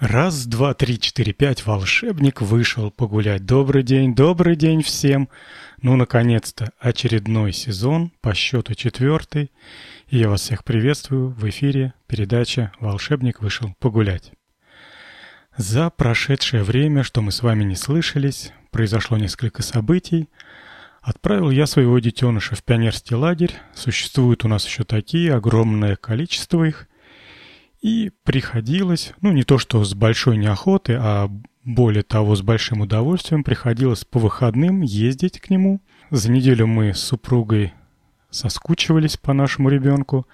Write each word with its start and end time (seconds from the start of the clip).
Раз, 0.00 0.46
два, 0.46 0.72
три, 0.72 0.98
четыре, 0.98 1.34
пять, 1.34 1.66
волшебник 1.66 2.40
вышел 2.40 2.90
погулять. 2.90 3.44
Добрый 3.44 3.82
день, 3.82 4.14
добрый 4.14 4.56
день 4.56 4.82
всем. 4.82 5.28
Ну, 5.82 5.94
наконец-то, 5.94 6.72
очередной 6.78 7.52
сезон, 7.52 8.10
по 8.22 8.32
счету 8.32 8.72
четвертый. 8.72 9.52
И 10.08 10.16
я 10.16 10.30
вас 10.30 10.40
всех 10.40 10.64
приветствую. 10.64 11.28
В 11.28 11.46
эфире 11.50 11.92
передача 12.06 12.72
«Волшебник 12.80 13.42
вышел 13.42 13.74
погулять». 13.78 14.32
За 15.58 15.90
прошедшее 15.90 16.62
время, 16.62 17.02
что 17.02 17.20
мы 17.20 17.30
с 17.30 17.42
вами 17.42 17.64
не 17.64 17.76
слышались, 17.76 18.54
произошло 18.70 19.18
несколько 19.18 19.62
событий. 19.62 20.30
Отправил 21.02 21.50
я 21.50 21.66
своего 21.66 21.98
детеныша 21.98 22.54
в 22.54 22.64
пионерский 22.64 23.16
лагерь. 23.16 23.52
Существуют 23.74 24.46
у 24.46 24.48
нас 24.48 24.64
еще 24.64 24.84
такие, 24.84 25.34
огромное 25.34 25.96
количество 25.96 26.64
их. 26.64 26.88
И 27.80 28.10
приходилось, 28.24 29.14
ну 29.20 29.32
не 29.32 29.42
то 29.42 29.58
что 29.58 29.82
с 29.84 29.94
большой 29.94 30.36
неохотой, 30.36 30.96
а 30.98 31.30
более 31.64 32.02
того, 32.02 32.36
с 32.36 32.42
большим 32.42 32.82
удовольствием 32.82 33.42
приходилось 33.44 34.04
по 34.04 34.18
выходным 34.18 34.82
ездить 34.82 35.40
к 35.40 35.50
нему. 35.50 35.80
За 36.10 36.30
неделю 36.30 36.66
мы 36.66 36.92
с 36.92 37.00
супругой 37.00 37.72
соскучивались 38.30 39.16
по 39.16 39.32
нашему 39.32 39.68
ребенку 39.68 40.26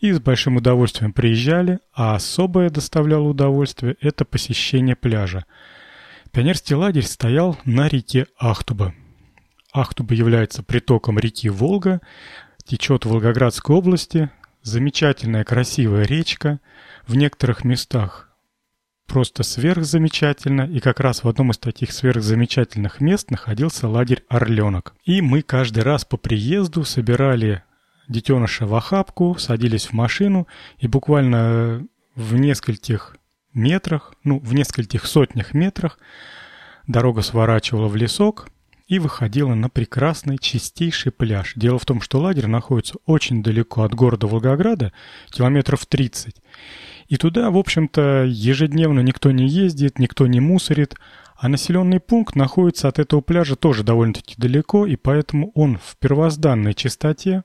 и 0.00 0.12
с 0.12 0.20
большим 0.20 0.56
удовольствием 0.56 1.12
приезжали, 1.12 1.78
а 1.92 2.14
особое 2.14 2.70
доставляло 2.70 3.28
удовольствие– 3.28 3.96
это 4.00 4.24
посещение 4.24 4.96
пляжа. 4.96 5.44
Пионерский 6.32 6.74
лагерь 6.74 7.04
стоял 7.04 7.58
на 7.64 7.88
реке 7.88 8.26
Ахтуба. 8.38 8.94
Ахтуба 9.72 10.14
является 10.14 10.62
притоком 10.62 11.18
реки 11.18 11.48
Волга, 11.48 12.00
течет 12.64 13.04
в 13.04 13.10
Волгоградской 13.10 13.74
области, 13.74 14.30
замечательная 14.64 15.44
красивая 15.44 16.04
речка, 16.04 16.58
в 17.06 17.14
некоторых 17.14 17.64
местах 17.64 18.30
просто 19.06 19.42
сверхзамечательно, 19.42 20.62
и 20.62 20.80
как 20.80 20.98
раз 20.98 21.22
в 21.22 21.28
одном 21.28 21.50
из 21.50 21.58
таких 21.58 21.92
сверхзамечательных 21.92 23.00
мест 23.00 23.30
находился 23.30 23.86
лагерь 23.86 24.24
«Орленок». 24.28 24.94
И 25.04 25.20
мы 25.20 25.42
каждый 25.42 25.82
раз 25.82 26.04
по 26.04 26.16
приезду 26.16 26.84
собирали 26.84 27.62
детеныша 28.08 28.66
в 28.66 28.74
охапку, 28.74 29.36
садились 29.38 29.86
в 29.86 29.92
машину, 29.92 30.48
и 30.78 30.88
буквально 30.88 31.86
в 32.16 32.34
нескольких 32.34 33.16
метрах, 33.52 34.14
ну, 34.24 34.38
в 34.40 34.54
нескольких 34.54 35.06
сотнях 35.06 35.54
метрах 35.54 35.98
дорога 36.86 37.22
сворачивала 37.22 37.88
в 37.88 37.96
лесок, 37.96 38.48
и 38.86 38.98
выходила 38.98 39.54
на 39.54 39.68
прекрасный 39.68 40.38
чистейший 40.38 41.10
пляж. 41.10 41.54
Дело 41.56 41.78
в 41.78 41.86
том, 41.86 42.00
что 42.00 42.20
лагерь 42.20 42.46
находится 42.46 42.96
очень 43.06 43.42
далеко 43.42 43.82
от 43.82 43.94
города 43.94 44.26
Волгограда, 44.26 44.92
километров 45.30 45.86
30. 45.86 46.36
И 47.08 47.16
туда, 47.16 47.50
в 47.50 47.56
общем-то, 47.56 48.24
ежедневно 48.26 49.00
никто 49.00 49.30
не 49.30 49.48
ездит, 49.48 49.98
никто 49.98 50.26
не 50.26 50.40
мусорит, 50.40 50.96
а 51.36 51.48
населенный 51.48 52.00
пункт 52.00 52.36
находится 52.36 52.88
от 52.88 52.98
этого 52.98 53.20
пляжа 53.20 53.56
тоже 53.56 53.82
довольно-таки 53.84 54.34
далеко, 54.38 54.86
и 54.86 54.96
поэтому 54.96 55.50
он 55.54 55.78
в 55.78 55.96
первозданной 55.98 56.74
чистоте, 56.74 57.44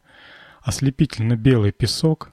ослепительно 0.62 1.36
белый 1.36 1.72
песок, 1.72 2.32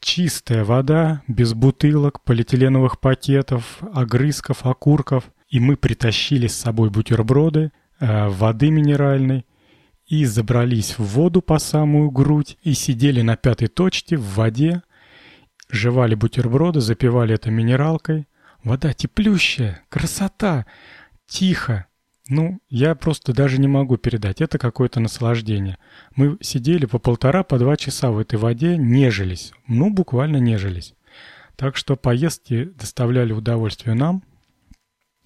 чистая 0.00 0.64
вода, 0.64 1.22
без 1.28 1.54
бутылок, 1.54 2.22
полиэтиленовых 2.24 3.00
пакетов, 3.00 3.78
огрызков, 3.92 4.66
окурков, 4.66 5.24
и 5.48 5.60
мы 5.60 5.76
притащили 5.76 6.46
с 6.46 6.56
собой 6.56 6.90
бутерброды, 6.90 7.72
воды 8.00 8.70
минеральной 8.70 9.46
и 10.06 10.24
забрались 10.24 10.98
в 10.98 11.04
воду 11.04 11.40
по 11.40 11.58
самую 11.58 12.10
грудь 12.10 12.58
и 12.62 12.74
сидели 12.74 13.22
на 13.22 13.36
пятой 13.36 13.68
точке 13.68 14.16
в 14.16 14.34
воде, 14.34 14.82
жевали 15.70 16.14
бутерброды, 16.14 16.80
запивали 16.80 17.34
это 17.34 17.50
минералкой. 17.50 18.26
Вода 18.64 18.92
теплющая, 18.92 19.82
красота, 19.88 20.66
тихо. 21.26 21.86
Ну, 22.28 22.60
я 22.68 22.94
просто 22.94 23.32
даже 23.32 23.58
не 23.58 23.68
могу 23.68 23.96
передать. 23.96 24.40
Это 24.40 24.58
какое-то 24.58 25.00
наслаждение. 25.00 25.78
Мы 26.14 26.36
сидели 26.40 26.86
по 26.86 26.98
полтора, 26.98 27.42
по 27.42 27.58
два 27.58 27.76
часа 27.76 28.10
в 28.10 28.18
этой 28.18 28.38
воде, 28.38 28.76
нежились. 28.76 29.52
Ну, 29.66 29.90
буквально 29.90 30.36
нежились. 30.36 30.94
Так 31.56 31.76
что 31.76 31.96
поездки 31.96 32.64
доставляли 32.64 33.32
удовольствие 33.32 33.94
нам, 33.94 34.22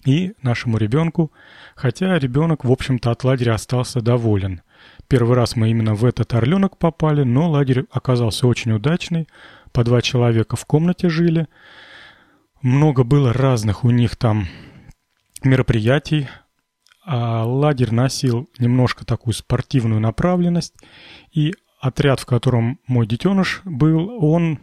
и 0.05 0.33
нашему 0.41 0.77
ребенку, 0.77 1.31
хотя 1.75 2.17
ребенок, 2.17 2.63
в 2.63 2.71
общем-то, 2.71 3.11
от 3.11 3.23
лагеря 3.23 3.55
остался 3.55 4.01
доволен. 4.01 4.61
Первый 5.07 5.35
раз 5.35 5.55
мы 5.55 5.69
именно 5.69 5.95
в 5.95 6.05
этот 6.05 6.33
орленок 6.33 6.77
попали, 6.77 7.23
но 7.23 7.49
лагерь 7.49 7.85
оказался 7.91 8.47
очень 8.47 8.71
удачный. 8.71 9.27
По 9.71 9.83
два 9.83 10.01
человека 10.01 10.55
в 10.55 10.65
комнате 10.65 11.09
жили. 11.09 11.47
Много 12.61 13.03
было 13.03 13.33
разных 13.33 13.83
у 13.83 13.89
них 13.89 14.15
там 14.15 14.47
мероприятий. 15.43 16.27
А 17.03 17.43
лагерь 17.43 17.93
носил 17.93 18.49
немножко 18.57 19.05
такую 19.05 19.33
спортивную 19.33 20.01
направленность. 20.01 20.73
И 21.31 21.53
отряд, 21.79 22.19
в 22.19 22.25
котором 22.25 22.79
мой 22.87 23.05
детеныш 23.05 23.61
был, 23.63 24.23
он 24.23 24.59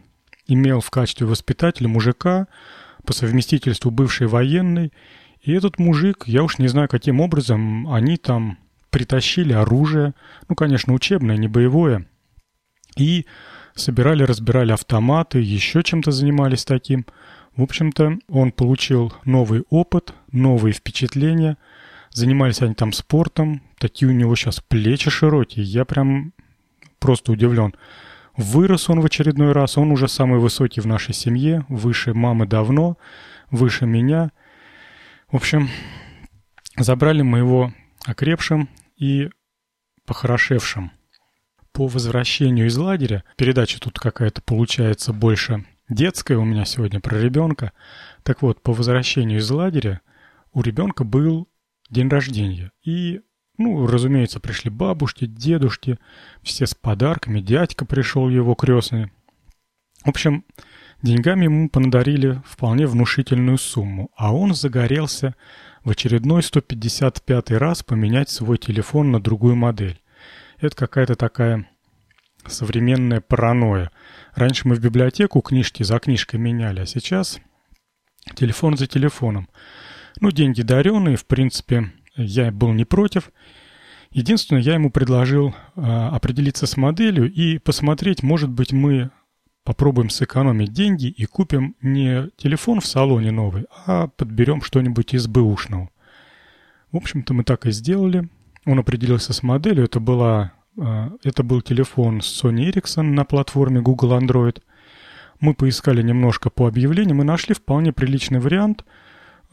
имел 0.47 0.81
в 0.81 0.89
качестве 0.89 1.25
воспитателя 1.25 1.87
мужика, 1.87 2.47
по 3.05 3.13
совместительству 3.13 3.91
бывший 3.91 4.27
военный, 4.27 4.91
и 5.43 5.51
этот 5.51 5.77
мужик, 5.77 6.23
я 6.25 6.41
уж 6.41 6.57
не 6.57 6.69
знаю, 6.69 6.87
каким 6.87 7.19
образом 7.19 7.93
они 7.93 8.15
там 8.15 8.57
притащили 8.89 9.51
оружие, 9.51 10.13
ну, 10.47 10.55
конечно, 10.55 10.93
учебное, 10.93 11.35
не 11.35 11.49
боевое, 11.49 12.07
и 12.95 13.25
собирали, 13.75 14.23
разбирали 14.23 14.71
автоматы, 14.71 15.39
еще 15.39 15.83
чем-то 15.83 16.11
занимались 16.11 16.63
таким. 16.63 17.05
В 17.57 17.63
общем-то, 17.63 18.19
он 18.29 18.51
получил 18.51 19.13
новый 19.25 19.63
опыт, 19.69 20.13
новые 20.31 20.73
впечатления. 20.73 21.57
Занимались 22.11 22.61
они 22.61 22.75
там 22.75 22.93
спортом, 22.93 23.63
такие 23.79 24.09
у 24.09 24.13
него 24.13 24.35
сейчас 24.35 24.61
плечи 24.61 25.09
широкие. 25.09 25.65
Я 25.65 25.83
прям 25.83 26.33
просто 26.99 27.31
удивлен. 27.31 27.73
Вырос 28.37 28.89
он 28.89 29.01
в 29.01 29.05
очередной 29.05 29.51
раз, 29.51 29.77
он 29.77 29.91
уже 29.91 30.07
самый 30.07 30.39
высокий 30.39 30.81
в 30.81 30.85
нашей 30.85 31.13
семье, 31.13 31.65
выше 31.67 32.13
мамы 32.13 32.45
давно, 32.45 32.97
выше 33.51 33.85
меня– 33.85 34.31
в 35.33 35.37
общем, 35.37 35.67
забрали 36.77 37.23
мы 37.23 37.39
его 37.39 37.73
окрепшим 38.05 38.69
и 38.95 39.31
похорошевшим. 40.05 40.91
По 41.71 41.87
возвращению 41.87 42.67
из 42.67 42.77
лагеря, 42.77 43.23
передача 43.35 43.79
тут 43.79 43.97
какая-то 43.97 44.43
получается 44.43 45.11
больше 45.11 45.65
детская 45.89 46.37
у 46.37 46.45
меня 46.45 46.65
сегодня 46.65 46.99
про 46.99 47.19
ребенка. 47.19 47.71
Так 48.21 48.43
вот, 48.43 48.61
по 48.61 48.73
возвращению 48.73 49.39
из 49.39 49.49
лагеря 49.49 50.01
у 50.51 50.61
ребенка 50.61 51.03
был 51.03 51.49
день 51.89 52.09
рождения. 52.09 52.71
И, 52.83 53.21
ну, 53.57 53.87
разумеется, 53.87 54.39
пришли 54.39 54.69
бабушки, 54.69 55.25
дедушки, 55.25 55.97
все 56.43 56.67
с 56.67 56.75
подарками, 56.75 57.41
дядька 57.41 57.85
пришел 57.85 58.29
его 58.29 58.53
крестный. 58.53 59.11
В 60.05 60.09
общем, 60.09 60.45
Деньгами 61.03 61.43
ему 61.43 61.69
понадарили 61.69 62.41
вполне 62.45 62.87
внушительную 62.87 63.57
сумму, 63.57 64.09
а 64.15 64.33
он 64.33 64.55
загорелся 64.55 65.35
в 65.83 65.89
очередной 65.89 66.41
155 66.41 67.51
раз 67.51 67.83
поменять 67.83 68.29
свой 68.29 68.57
телефон 68.57 69.11
на 69.11 69.21
другую 69.21 69.57
модель. 69.57 70.01
Это 70.61 70.77
какая-то 70.77 71.15
такая 71.15 71.69
современная 72.47 73.19
паранойя. 73.19 73.91
Раньше 74.33 74.65
мы 74.65 74.75
в 74.75 74.79
библиотеку 74.79 75.41
книжки 75.41 75.83
за 75.83 75.99
книжкой 75.99 76.39
меняли, 76.39 76.79
а 76.79 76.85
сейчас 76.85 77.41
телефон 78.35 78.77
за 78.77 78.87
телефоном. 78.87 79.49
Ну, 80.21 80.31
деньги 80.31 80.61
даренные, 80.61 81.17
в 81.17 81.25
принципе, 81.25 81.91
я 82.15 82.49
был 82.49 82.71
не 82.71 82.85
против. 82.85 83.31
Единственное, 84.11 84.61
я 84.61 84.75
ему 84.75 84.89
предложил 84.89 85.49
э, 85.75 85.81
определиться 85.81 86.65
с 86.65 86.77
моделью 86.77 87.29
и 87.29 87.57
посмотреть, 87.57 88.23
может 88.23 88.49
быть, 88.49 88.71
мы 88.71 89.11
Попробуем 89.63 90.09
сэкономить 90.09 90.73
деньги 90.73 91.07
и 91.07 91.25
купим 91.25 91.75
не 91.81 92.29
телефон 92.35 92.81
в 92.81 92.85
салоне 92.85 93.31
новый, 93.31 93.65
а 93.85 94.07
подберем 94.07 94.61
что-нибудь 94.61 95.13
из 95.13 95.27
бэушного. 95.27 95.89
В 96.91 96.97
общем-то, 96.97 97.33
мы 97.33 97.43
так 97.43 97.65
и 97.65 97.71
сделали. 97.71 98.27
Он 98.65 98.79
определился 98.79 99.31
с 99.33 99.41
моделью. 99.41 99.85
Это, 99.85 100.01
была, 100.01 100.51
а, 100.77 101.11
это 101.23 101.43
был 101.43 101.61
телефон 101.61 102.19
Sony 102.19 102.69
Ericsson 102.69 103.03
на 103.03 103.23
платформе 103.23 103.81
Google 103.81 104.17
Android. 104.17 104.61
Мы 105.39 105.53
поискали 105.53 106.01
немножко 106.01 106.49
по 106.49 106.67
объявлениям 106.67 107.21
и 107.21 107.25
нашли 107.25 107.55
вполне 107.55 107.93
приличный 107.93 108.39
вариант. 108.39 108.83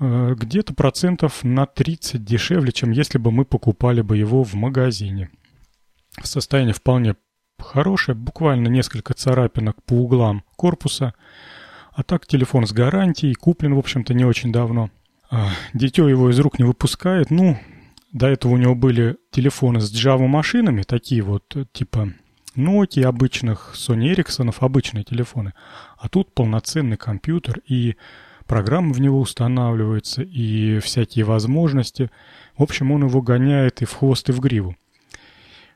А, 0.00 0.34
где-то 0.34 0.74
процентов 0.74 1.44
на 1.44 1.66
30 1.66 2.24
дешевле, 2.24 2.72
чем 2.72 2.90
если 2.90 3.18
бы 3.18 3.30
мы 3.30 3.44
покупали 3.44 4.00
бы 4.00 4.16
его 4.16 4.42
в 4.42 4.54
магазине. 4.54 5.30
В 6.20 6.26
состоянии 6.26 6.72
вполне 6.72 7.14
Хорошая, 7.60 8.16
буквально 8.16 8.68
несколько 8.68 9.14
царапинок 9.14 9.82
по 9.84 9.94
углам 9.94 10.44
корпуса. 10.56 11.14
А 11.92 12.02
так 12.02 12.26
телефон 12.26 12.66
с 12.66 12.72
гарантией, 12.72 13.34
куплен, 13.34 13.74
в 13.74 13.78
общем-то, 13.78 14.14
не 14.14 14.24
очень 14.24 14.52
давно. 14.52 14.90
А, 15.30 15.50
дитё 15.74 16.08
его 16.08 16.30
из 16.30 16.38
рук 16.40 16.58
не 16.58 16.64
выпускает. 16.64 17.30
Ну, 17.30 17.58
до 18.12 18.26
этого 18.26 18.52
у 18.52 18.56
него 18.56 18.74
были 18.74 19.16
телефоны 19.30 19.80
с 19.80 19.92
Java 19.92 20.26
машинами, 20.26 20.82
такие 20.82 21.22
вот, 21.22 21.54
типа 21.72 22.12
Nokia 22.56 23.04
обычных, 23.04 23.74
Sony 23.76 24.12
Ericsson, 24.12 24.54
обычные 24.58 25.04
телефоны. 25.04 25.52
А 25.98 26.08
тут 26.08 26.34
полноценный 26.34 26.96
компьютер 26.96 27.60
и 27.66 27.96
программы 28.46 28.92
в 28.92 29.00
него 29.00 29.20
устанавливаются 29.20 30.22
и 30.22 30.80
всякие 30.80 31.24
возможности. 31.24 32.10
В 32.56 32.62
общем, 32.62 32.90
он 32.90 33.06
его 33.06 33.22
гоняет 33.22 33.82
и 33.82 33.84
в 33.84 33.92
хвост, 33.92 34.28
и 34.28 34.32
в 34.32 34.40
гриву. 34.40 34.74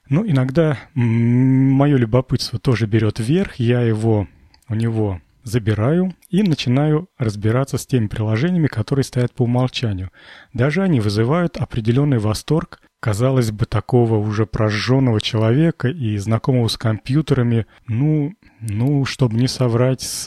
Ну, 0.09 0.27
иногда 0.27 0.79
мое 0.95 1.97
любопытство 1.97 2.59
тоже 2.59 2.87
берет 2.87 3.19
вверх, 3.19 3.57
я 3.57 3.81
его 3.81 4.29
у 4.69 4.75
него 4.75 5.21
забираю 5.45 6.15
и 6.31 6.43
начинаю 6.43 7.09
разбираться 7.19 7.79
с 7.79 7.87
теми 7.87 8.07
приложениями, 8.07 8.67
которые 8.67 9.05
стоят 9.05 9.33
по 9.33 9.43
умолчанию. 9.43 10.11
Даже 10.53 10.83
они 10.83 11.01
вызывают 11.01 11.57
определенный 11.57 12.19
восторг, 12.19 12.81
казалось 13.01 13.51
бы, 13.51 13.67
такого 13.67 14.17
уже 14.17 14.47
прожженного 14.47 15.21
человека 15.21 15.89
и 15.89 16.17
знакомого 16.17 16.69
с 16.69 16.79
компьютерами, 16.79 17.67
ну, 17.87 18.33
ну, 18.61 19.05
чтобы 19.05 19.37
не 19.37 19.49
соврать, 19.49 20.01
с, 20.01 20.25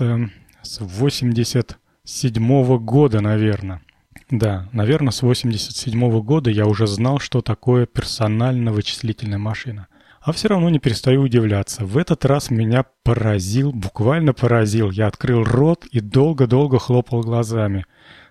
с 0.61 0.79
87 0.79 2.63
-го 2.63 2.79
года, 2.79 3.19
наверное. 3.19 3.81
Да, 4.29 4.67
наверное, 4.73 5.11
с 5.11 5.21
87 5.21 5.93
-го 6.09 6.21
года 6.21 6.49
я 6.49 6.65
уже 6.65 6.87
знал, 6.87 7.19
что 7.19 7.41
такое 7.41 7.85
персонально-вычислительная 7.85 9.37
машина. 9.37 9.87
А 10.21 10.33
все 10.33 10.49
равно 10.49 10.69
не 10.69 10.79
перестаю 10.79 11.21
удивляться. 11.21 11.85
В 11.85 11.97
этот 11.97 12.25
раз 12.25 12.49
меня 12.49 12.83
поразил, 13.03 13.71
буквально 13.71 14.33
поразил. 14.33 14.91
Я 14.91 15.07
открыл 15.07 15.43
рот 15.43 15.85
и 15.85 16.01
долго-долго 16.01 16.79
хлопал 16.79 17.21
глазами. 17.21 17.85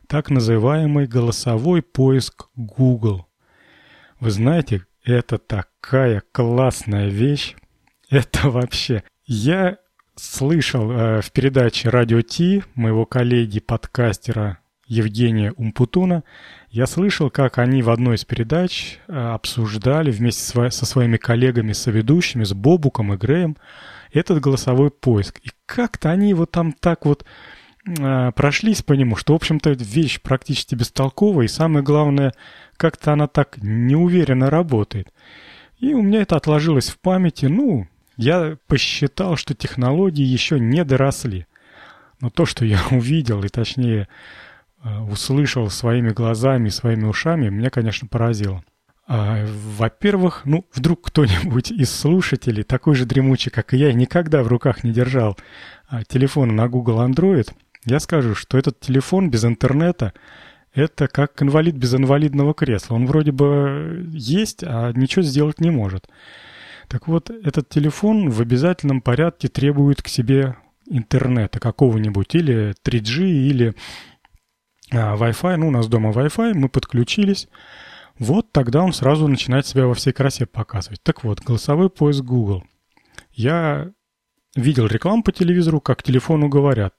Так 0.07 0.29
называемый 0.31 1.07
голосовой 1.07 1.81
поиск 1.83 2.49
Google. 2.55 3.27
Вы 4.21 4.31
знаете, 4.31 4.85
это 5.05 5.39
такая 5.39 6.23
классная 6.33 7.09
вещь. 7.09 7.57
Это 8.11 8.51
вообще... 8.51 9.03
Я 9.25 9.79
слышал 10.17 10.91
э, 10.91 11.21
в 11.21 11.33
передаче 11.33 11.89
«Радио 11.89 12.21
Ти» 12.21 12.63
моего 12.75 13.07
коллеги-подкастера 13.07 14.59
Евгения 14.87 15.53
Умпутуна, 15.53 16.23
я 16.71 16.87
слышал, 16.87 17.31
как 17.31 17.59
они 17.59 17.83
в 17.83 17.91
одной 17.91 18.17
из 18.17 18.25
передач 18.25 18.99
э, 19.09 19.17
обсуждали 19.17 20.11
вместе 20.11 20.71
со 20.71 20.87
своими 20.87 21.17
коллегами-соведущими, 21.17 22.45
с 22.45 22.53
Бобуком 22.53 23.13
и 23.13 23.17
Греем, 23.17 23.57
этот 24.13 24.41
голосовой 24.41 24.91
поиск. 24.91 25.41
И 25.43 25.51
как-то 25.67 26.11
они 26.11 26.35
вот 26.35 26.53
там 26.53 26.73
так 26.73 27.05
вот 27.05 27.25
э, 27.87 28.33
прошлись 28.33 28.83
по 28.83 28.93
нему, 28.93 29.17
что, 29.17 29.33
в 29.33 29.37
общем-то, 29.37 29.71
вещь 29.71 30.21
практически 30.21 30.75
бестолковая, 30.75 31.47
и 31.47 31.49
самое 31.49 31.85
главное, 31.85 32.33
как-то 32.77 33.13
она 33.13 33.27
так 33.27 33.57
неуверенно 33.61 34.51
работает. 34.51 35.13
И 35.79 35.95
у 35.95 36.03
меня 36.03 36.23
это 36.23 36.37
отложилось 36.37 36.91
в 36.91 36.99
памяти, 36.99 37.47
ну, 37.47 37.89
я 38.17 38.57
посчитал, 38.67 39.37
что 39.37 39.55
технологии 39.55 40.25
еще 40.25 40.59
не 40.59 40.85
доросли. 40.85 41.47
Но 42.21 42.31
то, 42.31 42.47
что 42.47 42.65
я 42.65 42.81
увидел, 42.91 43.43
и 43.45 43.49
точнее 43.49 44.09
услышал 45.09 45.69
своими 45.71 46.11
глазами, 46.11 46.69
своими 46.69 47.05
ушами, 47.05 47.49
меня, 47.49 47.71
конечно, 47.71 48.09
поразило. 48.09 48.63
А, 49.09 49.47
во-первых, 49.79 50.43
ну, 50.45 50.67
вдруг 50.75 51.07
кто-нибудь 51.07 51.71
из 51.71 51.91
слушателей, 51.91 52.65
такой 52.65 52.97
же 52.97 53.05
дремучий, 53.05 53.51
как 53.51 53.73
и 53.73 53.77
я, 53.77 53.93
никогда 53.93 54.43
в 54.43 54.49
руках 54.49 54.83
не 54.83 54.93
держал 54.93 55.37
а, 55.89 56.03
телефона 56.05 56.53
на 56.53 56.69
Google 56.69 57.01
Android, 57.01 57.49
я 57.85 58.01
скажу, 58.01 58.35
что 58.35 58.59
этот 58.59 58.81
телефон 58.81 59.31
без 59.31 59.45
интернета— 59.45 60.13
это 60.75 61.07
как 61.07 61.41
инвалид 61.41 61.77
без 61.77 61.95
инвалидного 61.95 62.53
кресла. 62.53 62.97
Он 62.97 63.07
вроде 63.07 63.31
бы 63.31 64.07
есть, 64.13 64.63
а 64.65 64.93
ничего 64.93 65.23
сделать 65.23 65.61
не 65.61 65.71
может. 65.71 66.09
Так 66.89 67.07
вот, 67.07 67.31
этот 67.31 67.69
телефон 67.69 68.29
в 68.29 68.41
обязательном 68.41 69.01
порядке 69.01 69.49
требует 69.49 70.03
к 70.03 70.09
себе 70.09 70.57
интернета 70.89 71.61
какого-нибудь, 71.61 72.35
или 72.35 72.75
3G, 72.85 73.23
или 73.25 73.75
Wi-Fi, 74.93 75.57
ну, 75.57 75.69
у 75.69 75.71
нас 75.71 75.89
дома 75.89 76.11
Wi-Fi, 76.11 76.55
мы 76.55 76.69
подключились. 76.69 77.49
Вот 78.19 78.51
тогда 78.53 78.83
он 78.83 78.93
сразу 78.93 79.29
начинает 79.29 79.67
себя 79.67 79.87
во 79.87 79.95
всей 79.95 80.13
красе 80.13 80.47
показывать. 80.47 81.03
Так 81.03 81.25
вот, 81.25 81.41
голосовой 81.41 81.91
поиск 81.91 82.23
Google. 82.23 82.65
Я 83.33 83.91
видел 84.55 84.87
рекламу 84.87 85.23
по 85.23 85.33
телевизору, 85.33 85.81
как 85.81 86.03
телефону 86.03 86.49
говорят. 86.49 86.95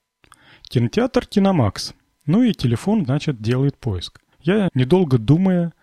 Кинотеатр 0.64 1.26
Киномакс. 1.26 1.94
Ну 2.26 2.44
и 2.44 2.54
телефон, 2.54 3.06
значит, 3.06 3.42
делает 3.42 3.78
поиск. 3.78 4.20
Я, 4.42 4.70
недолго 4.74 5.18
думая, 5.18 5.74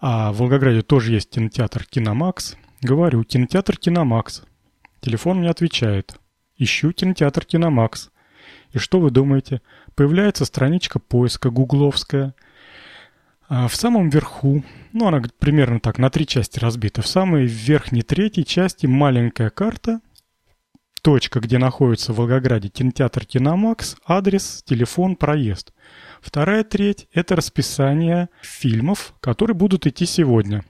а 0.00 0.32
в 0.32 0.38
Волгограде 0.38 0.82
тоже 0.82 1.12
есть 1.12 1.30
кинотеатр 1.30 1.84
Киномакс, 1.84 2.56
говорю, 2.80 3.22
кинотеатр 3.24 3.76
Киномакс. 3.76 4.42
Телефон 5.00 5.38
мне 5.38 5.50
отвечает. 5.50 6.16
Ищу 6.56 6.92
кинотеатр 6.92 7.44
Киномакс. 7.44 8.10
И 8.72 8.78
что 8.78 9.00
вы 9.00 9.10
думаете? 9.10 9.60
Появляется 9.94 10.44
страничка 10.44 10.98
поиска 10.98 11.50
гугловская. 11.50 12.34
А 13.48 13.68
в 13.68 13.74
самом 13.74 14.08
верху, 14.08 14.64
ну 14.92 15.06
она 15.06 15.22
примерно 15.38 15.78
так 15.78 15.98
на 15.98 16.08
три 16.08 16.26
части 16.26 16.58
разбита, 16.58 17.02
в 17.02 17.06
самой 17.06 17.44
верхней 17.44 18.02
третьей 18.02 18.46
части 18.46 18.86
маленькая 18.86 19.50
карта, 19.50 20.00
точка, 21.02 21.40
где 21.40 21.58
находится 21.58 22.12
в 22.12 22.16
Волгограде 22.16 22.68
кинотеатр 22.68 23.26
Киномакс, 23.26 23.96
адрес, 24.06 24.62
телефон, 24.64 25.16
проезд. 25.16 25.74
Вторая 26.22 26.64
треть– 26.64 27.08
это 27.12 27.36
расписание 27.36 28.30
фильмов, 28.40 29.14
которые 29.20 29.54
будут 29.54 29.86
идти 29.86 30.06
сегодня. 30.06 30.64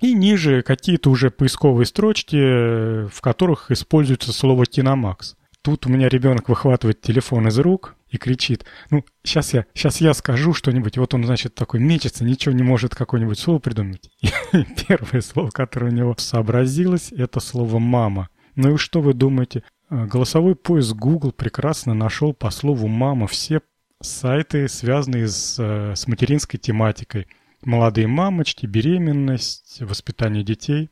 И 0.00 0.14
ниже 0.14 0.62
какие-то 0.62 1.10
уже 1.10 1.30
поисковые 1.30 1.84
строчки, 1.84 3.08
в 3.08 3.20
которых 3.20 3.72
используется 3.72 4.32
слово 4.32 4.64
«Киномакс». 4.64 5.36
Тут 5.60 5.86
у 5.86 5.90
меня 5.90 6.08
ребенок 6.08 6.48
выхватывает 6.48 7.00
телефон 7.00 7.48
из 7.48 7.58
рук 7.58 7.96
и 8.10 8.16
кричит, 8.16 8.64
ну, 8.90 9.04
сейчас 9.22 9.52
я, 9.54 9.66
сейчас 9.74 10.00
я 10.00 10.14
скажу 10.14 10.54
что-нибудь. 10.54 10.96
вот 10.98 11.14
он, 11.14 11.24
значит, 11.24 11.54
такой 11.54 11.80
мечется, 11.80 12.24
ничего 12.24 12.54
не 12.54 12.62
может 12.62 12.94
какое-нибудь 12.94 13.38
слово 13.38 13.58
придумать. 13.58 14.10
И 14.20 14.30
первое 14.88 15.20
слово, 15.20 15.50
которое 15.50 15.90
у 15.90 15.94
него 15.94 16.14
сообразилось, 16.18 17.12
это 17.12 17.40
слово 17.40 17.78
«мама». 17.78 18.28
Ну 18.56 18.74
и 18.74 18.76
что 18.76 19.00
вы 19.00 19.14
думаете? 19.14 19.62
А, 19.90 20.06
голосовой 20.06 20.56
поиск 20.56 20.94
Google 20.94 21.32
прекрасно 21.32 21.94
нашел 21.94 22.32
по 22.32 22.50
слову 22.50 22.88
«мама» 22.88 23.26
все 23.26 23.60
сайты, 24.00 24.68
связанные 24.68 25.28
с, 25.28 25.56
э, 25.58 25.94
с 25.94 26.06
материнской 26.06 26.58
тематикой. 26.58 27.26
Молодые 27.64 28.06
мамочки, 28.06 28.66
беременность, 28.66 29.80
воспитание 29.80 30.44
детей. 30.44 30.90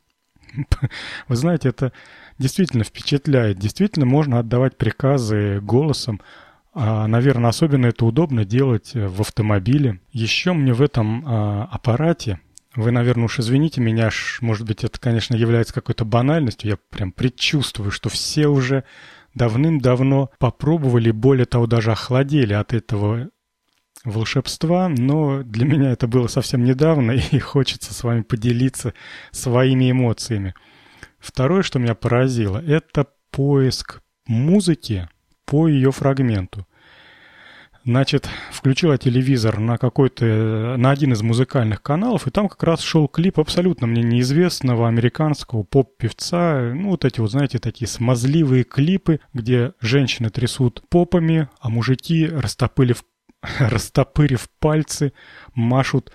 Вы 1.29 1.37
знаете, 1.37 1.69
это 1.69 1.93
действительно 2.39 2.85
впечатляет. 2.85 3.59
Действительно 3.59 4.07
можно 4.07 4.39
отдавать 4.39 4.77
приказы 4.77 5.61
голосом. 5.61 6.21
А, 6.79 7.07
наверное, 7.07 7.49
особенно 7.49 7.87
это 7.87 8.05
удобно 8.05 8.45
делать 8.45 8.91
э, 8.95 9.09
в 9.09 9.23
автомобиле. 9.23 9.99
Еще 10.13 10.53
мне 10.53 10.75
в 10.75 10.83
этом 10.83 11.25
а, 11.27 11.65
аппарате, 11.73 12.39
вы, 12.75 12.91
наверное, 12.91 13.25
уж 13.25 13.39
извините 13.39 13.81
меня, 13.81 14.11
может 14.43 14.67
быть, 14.67 14.85
это, 14.85 15.01
конечно, 15.01 15.35
является 15.35 15.73
какой-то 15.73 16.05
банальностью. 16.05 16.69
Я 16.69 16.77
прям 16.91 17.13
предчувствую, 17.13 17.91
что 17.91 18.11
все 18.11 18.49
уже 18.49 18.85
давным-давно 19.33 20.31
попробовали, 20.39 21.11
более 21.13 21.47
того, 21.47 21.67
даже 21.67 21.93
охладели 21.93 22.53
от 22.53 22.75
этого 22.75 23.31
волшебства, 24.05 24.91
но 24.91 25.43
для 25.43 25.65
меня 25.65 25.93
это 25.93 26.07
было 26.07 26.27
совсем 26.27 26.63
недавно, 26.63 27.13
и 27.31 27.39
хочется 27.39 27.95
с 27.95 28.05
вами 28.05 28.21
поделиться 28.21 28.93
своими 29.31 29.91
эмоциями. 29.91 30.55
Второе, 31.19 31.63
что 31.63 31.79
меня 31.79 31.95
поразило, 31.95 32.63
это 32.63 33.07
поиск 33.31 34.03
музыки 34.27 35.09
по 35.47 35.69
ее 35.69 35.93
фрагменту. 35.93 36.67
Значит, 37.87 38.29
включила 38.51 38.99
телевизор 38.99 39.61
на 39.61 39.79
какой-то, 39.79 40.75
на 40.77 40.91
один 40.91 41.13
из 41.13 41.23
музыкальных 41.23 41.83
каналов, 41.83 42.27
и 42.27 42.33
там 42.33 42.49
как 42.49 42.65
раз 42.65 42.81
шел 42.81 43.07
клип 43.07 43.39
абсолютно 43.39 43.87
мне 43.87 44.03
неизвестного 44.03 44.89
американского 44.89 45.63
поп-певца. 45.63 46.73
Ну, 46.75 46.91
вот 46.91 47.05
эти 47.05 47.21
вот, 47.21 47.31
знаете, 47.31 47.61
такие 47.61 47.87
смазливые 47.87 48.65
клипы, 48.65 49.21
где 49.33 49.73
женщины 49.81 50.31
трясут 50.31 50.83
попами, 50.89 51.49
а 51.61 51.69
мужики, 51.69 52.27
растопырив, 52.27 53.05
растопырив 53.61 54.49
пальцы, 54.59 55.13
машут, 55.55 56.11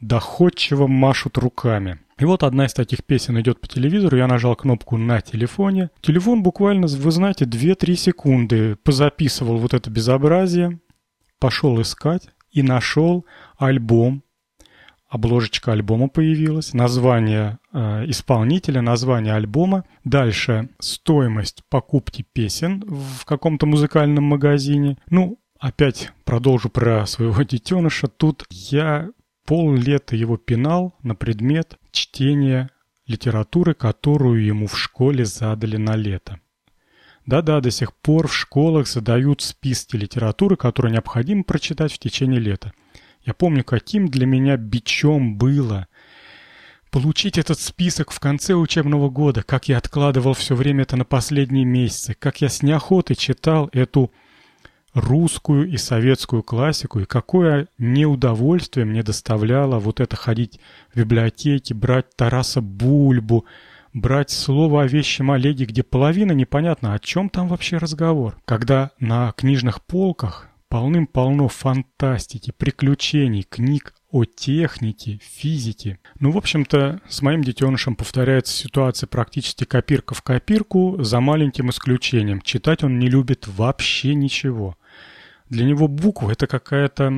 доходчиво 0.00 0.86
машут 0.86 1.36
руками. 1.36 1.98
И 2.20 2.24
вот 2.26 2.42
одна 2.42 2.66
из 2.66 2.74
таких 2.74 3.02
песен 3.02 3.40
идет 3.40 3.62
по 3.62 3.66
телевизору, 3.66 4.18
я 4.18 4.26
нажал 4.26 4.54
кнопку 4.54 4.98
на 4.98 5.22
телефоне. 5.22 5.88
Телефон 6.02 6.42
буквально, 6.42 6.86
вы 6.86 7.10
знаете, 7.10 7.46
2-3 7.46 7.94
секунды 7.94 8.76
позаписывал 8.76 9.56
вот 9.56 9.72
это 9.72 9.90
безобразие, 9.90 10.80
пошел 11.38 11.80
искать 11.80 12.28
и 12.52 12.62
нашел 12.62 13.24
альбом. 13.56 14.22
Обложечка 15.08 15.72
альбома 15.72 16.08
появилась, 16.08 16.74
название 16.74 17.58
э, 17.72 18.04
исполнителя, 18.08 18.82
название 18.82 19.32
альбома. 19.32 19.84
Дальше 20.04 20.68
стоимость 20.78 21.64
покупки 21.70 22.22
песен 22.34 22.84
в 22.86 23.24
каком-то 23.24 23.64
музыкальном 23.64 24.24
магазине. 24.24 24.98
Ну, 25.08 25.38
опять 25.58 26.12
продолжу 26.24 26.68
про 26.68 27.06
своего 27.06 27.42
детеныша. 27.42 28.08
Тут 28.08 28.44
я 28.50 29.08
пол 29.50 29.74
лета 29.74 30.14
его 30.14 30.36
пинал 30.36 30.94
на 31.02 31.16
предмет 31.16 31.76
чтения 31.90 32.70
литературы, 33.08 33.74
которую 33.74 34.44
ему 34.44 34.68
в 34.68 34.78
школе 34.78 35.24
задали 35.24 35.76
на 35.76 35.96
лето. 35.96 36.38
Да-да, 37.26 37.60
до 37.60 37.72
сих 37.72 37.92
пор 37.96 38.28
в 38.28 38.32
школах 38.36 38.86
задают 38.86 39.42
списки 39.42 39.96
литературы, 39.96 40.54
которую 40.54 40.92
необходимо 40.92 41.42
прочитать 41.42 41.92
в 41.92 41.98
течение 41.98 42.38
лета. 42.38 42.72
Я 43.22 43.34
помню, 43.34 43.64
каким 43.64 44.06
для 44.06 44.24
меня 44.24 44.56
бичом 44.56 45.36
было 45.36 45.88
получить 46.92 47.36
этот 47.36 47.58
список 47.58 48.12
в 48.12 48.20
конце 48.20 48.54
учебного 48.54 49.10
года, 49.10 49.42
как 49.42 49.68
я 49.68 49.78
откладывал 49.78 50.34
все 50.34 50.54
время 50.54 50.82
это 50.82 50.96
на 50.96 51.04
последние 51.04 51.64
месяцы, 51.64 52.14
как 52.16 52.40
я 52.40 52.48
с 52.50 52.62
неохотой 52.62 53.16
читал 53.16 53.68
эту 53.72 54.12
русскую 54.94 55.68
и 55.68 55.76
советскую 55.76 56.42
классику, 56.42 57.00
и 57.00 57.04
какое 57.04 57.68
неудовольствие 57.78 58.86
мне 58.86 59.02
доставляло 59.02 59.78
вот 59.78 60.00
это 60.00 60.16
ходить 60.16 60.60
в 60.92 60.98
библиотеки, 60.98 61.72
брать 61.72 62.14
Тараса 62.16 62.60
Бульбу, 62.60 63.44
брать 63.92 64.30
слово 64.30 64.82
о 64.82 64.86
вещем 64.86 65.30
Олеге, 65.30 65.64
где 65.64 65.82
половина 65.82 66.32
непонятно, 66.32 66.94
о 66.94 66.98
чем 66.98 67.28
там 67.28 67.48
вообще 67.48 67.76
разговор. 67.76 68.36
Когда 68.44 68.90
на 68.98 69.32
книжных 69.32 69.82
полках 69.82 70.48
полным-полно 70.68 71.48
фантастики, 71.48 72.52
приключений, 72.56 73.42
книг 73.42 73.94
о 74.10 74.24
технике, 74.24 75.20
физике. 75.22 75.98
Ну, 76.18 76.32
в 76.32 76.36
общем-то, 76.36 77.00
с 77.08 77.22
моим 77.22 77.42
детенышем 77.42 77.96
повторяется 77.96 78.52
ситуация 78.52 79.06
практически 79.06 79.64
копирка 79.64 80.14
в 80.14 80.22
копирку, 80.22 81.02
за 81.02 81.20
маленьким 81.20 81.70
исключением. 81.70 82.40
Читать 82.40 82.82
он 82.82 82.98
не 82.98 83.08
любит 83.08 83.46
вообще 83.46 84.14
ничего. 84.14 84.76
Для 85.48 85.64
него 85.64 85.88
буква— 85.88 86.30
это 86.32 86.46
какая-то 86.46 87.12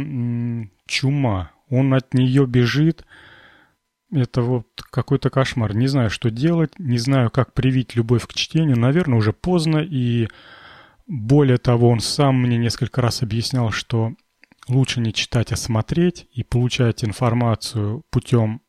чума. 0.86 1.52
Он 1.68 1.94
от 1.94 2.14
нее 2.14 2.46
бежит, 2.46 3.04
это 4.12 4.42
вот 4.42 4.66
какой-то 4.90 5.30
кошмар. 5.30 5.74
Не 5.74 5.86
знаю, 5.86 6.10
что 6.10 6.30
делать, 6.30 6.78
не 6.78 6.98
знаю, 6.98 7.30
как 7.30 7.54
привить 7.54 7.96
любовь 7.96 8.26
к 8.26 8.34
чтению. 8.34 8.78
Наверное, 8.78 9.18
уже 9.18 9.32
поздно, 9.32 9.78
и 9.78 10.28
более 11.06 11.56
того, 11.56 11.88
он 11.88 12.00
сам 12.00 12.42
мне 12.42 12.58
несколько 12.58 13.00
раз 13.00 13.22
объяснял, 13.22 13.70
что 13.70 14.12
лучше 14.68 15.00
не 15.00 15.12
читать, 15.12 15.52
а 15.52 15.56
смотреть 15.56 16.26
и 16.32 16.42
получать 16.42 17.04
информацию 17.04 18.04
путем 18.10 18.62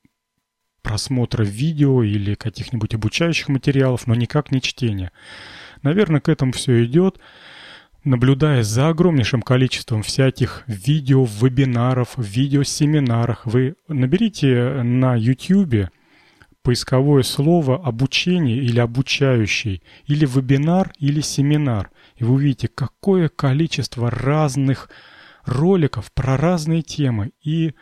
просмотра 0.82 1.44
видео 1.44 2.04
или 2.04 2.36
каких-нибудь 2.36 2.94
обучающих 2.94 3.48
материалов, 3.50 4.08
но 4.08 4.16
никак 4.16 4.52
не 4.52 4.62
чтения. 4.62 5.12
Наверное, 5.82 6.22
к 6.22 6.30
этому 6.30 6.52
все 6.52 6.84
идет 6.86 7.20
наблюдая 8.04 8.64
за 8.64 8.90
огромнейшим 8.90 9.42
количеством 9.42 10.04
всяких 10.04 10.64
видео, 10.68 11.24
вебинаров, 11.26 12.14
видеосеминарах, 12.18 13.46
вы 13.46 13.76
наберите 13.88 14.82
на 14.84 15.16
YouTube 15.16 15.90
поисковое 16.62 17.24
слово 17.24 17.76
«обучение» 17.76 18.58
или 18.58 18.80
«обучающий», 18.80 19.84
или 20.08 20.26
«вебинар», 20.26 20.94
или 20.98 21.20
«семинар», 21.20 21.92
и 22.16 22.24
вы 22.24 22.36
увидите, 22.36 22.70
какое 22.70 23.28
количество 23.28 24.10
разных 24.10 24.90
роликов 25.46 26.12
про 26.14 26.38
разные 26.38 26.82
темы 26.82 27.32
и 27.42 27.74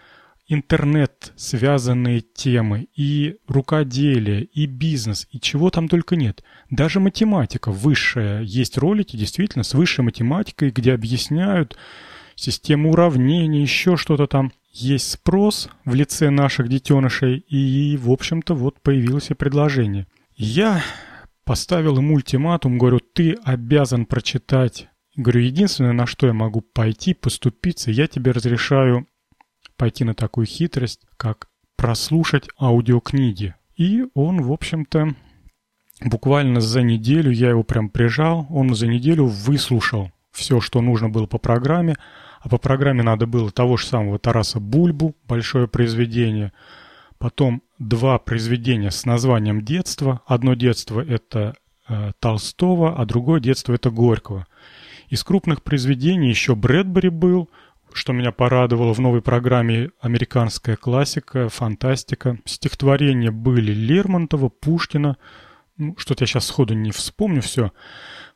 интернет 0.48 1.32
связанные 1.38 2.20
темы, 2.22 2.88
и 2.94 3.38
рукоделие, 3.48 4.44
и 4.44 4.66
бизнес, 4.66 5.28
и 5.32 5.40
чего 5.40 5.70
там 5.70 5.88
только 5.88 6.16
нет. 6.16 6.44
Даже 6.70 7.00
математика 7.00 7.72
высшая. 7.72 8.42
Есть 8.42 8.78
ролики 8.78 9.16
действительно 9.16 9.64
с 9.64 9.74
высшей 9.74 10.04
математикой, 10.04 10.72
где 10.72 10.94
объясняют 10.94 11.78
систему 12.36 12.92
уравнений, 12.92 13.62
еще 13.62 13.96
что-то 13.96 14.28
там. 14.28 14.52
Есть 14.74 15.12
спрос 15.12 15.70
в 15.86 15.94
лице 15.94 16.30
наших 16.30 16.68
детенышей, 16.70 17.38
и, 17.38 17.98
в 17.98 18.10
общем-то, 18.10 18.54
вот 18.54 18.82
появилось 18.82 19.30
и 19.30 19.36
предложение. 19.36 20.08
Я 20.36 20.84
поставил 21.46 21.98
ему 21.98 22.16
ультиматум, 22.16 22.78
говорю, 22.78 23.00
ты 23.00 23.38
обязан 23.44 24.06
прочитать 24.06 24.88
Говорю, 25.16 25.42
единственное, 25.42 25.94
на 25.94 26.06
что 26.06 26.28
я 26.28 26.34
могу 26.34 26.62
пойти, 26.62 27.14
поступиться, 27.14 27.92
я 27.92 28.08
тебе 28.08 28.32
разрешаю 28.32 29.08
пойти 29.76 30.04
на 30.04 30.14
такую 30.14 30.46
хитрость, 30.46 31.02
как 31.18 31.50
прослушать 31.76 32.48
аудиокниги. 32.60 33.56
И 33.76 34.06
он, 34.14 34.42
в 34.42 34.52
общем-то, 34.52 35.16
буквально 36.06 36.62
за 36.62 36.82
неделю, 36.82 37.32
я 37.32 37.50
его 37.50 37.64
прям 37.64 37.90
прижал, 37.90 38.48
он 38.50 38.74
за 38.76 38.88
неделю 38.88 39.26
выслушал 39.26 40.12
все, 40.32 40.62
что 40.62 40.82
нужно 40.82 41.10
было 41.10 41.26
по 41.26 41.38
программе, 41.38 41.96
а 42.40 42.50
по 42.50 42.58
программе 42.58 43.04
надо 43.04 43.28
было 43.28 43.52
того 43.52 43.78
же 43.78 43.86
самого 43.86 44.18
Тараса 44.18 44.60
Бульбу, 44.60 45.16
большое 45.28 45.68
произведение, 45.68 46.54
потом 47.18 47.62
два 47.80 48.18
произведения 48.18 48.92
с 48.92 49.06
названием 49.06 49.64
«Детство». 49.64 50.22
Одно 50.26 50.54
детство— 50.54 51.04
это 51.08 51.56
э, 51.88 52.12
Толстого, 52.20 52.96
а 52.98 53.06
другое 53.06 53.40
детство— 53.40 53.74
это 53.76 53.92
Горького. 53.92 54.48
Из 55.12 55.24
крупных 55.24 55.62
произведений 55.62 56.30
еще 56.30 56.56
Брэдбери 56.56 57.10
был— 57.10 57.50
что 57.94 58.14
меня 58.14 58.32
порадовало 58.32 58.94
в 58.94 59.00
новой 59.00 59.22
программе 59.22 59.92
«Американская 60.00 60.78
классика», 60.78 61.50
«Фантастика». 61.50 62.40
Стихотворения 62.46 63.32
были 63.32 63.74
Лермонтова, 63.74 64.48
Пушкина. 64.48 65.18
Ну, 65.78 65.96
что-то 65.98 66.24
я 66.24 66.28
сейчас 66.28 66.46
сходу 66.46 66.74
не 66.74 66.92
вспомню 66.92 67.42
все. 67.42 67.72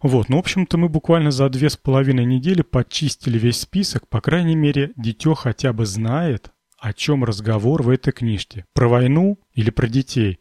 Вот, 0.01 0.27
ну, 0.27 0.36
в 0.36 0.39
общем-то, 0.39 0.77
мы 0.77 0.89
буквально 0.89 1.32
за 1.32 1.48
две 1.50 1.70
с 1.70 1.77
половиной 1.77 2.25
недели 2.25 2.63
почистили 2.63 3.38
весь 3.38 3.62
список. 3.62 4.08
По 4.10 4.20
крайней 4.20 4.55
мере, 4.55 4.91
дитё 4.98 5.34
хотя 5.34 5.74
бы 5.74 5.86
знает, 5.86 6.51
о 6.77 6.94
чем 6.94 7.24
разговор 7.24 7.84
в 7.84 7.89
этой 7.89 8.12
книжке. 8.12 8.65
Про 8.74 8.89
войну 8.89 9.39
или 9.53 9.70
про 9.70 9.88
детей. 9.88 10.39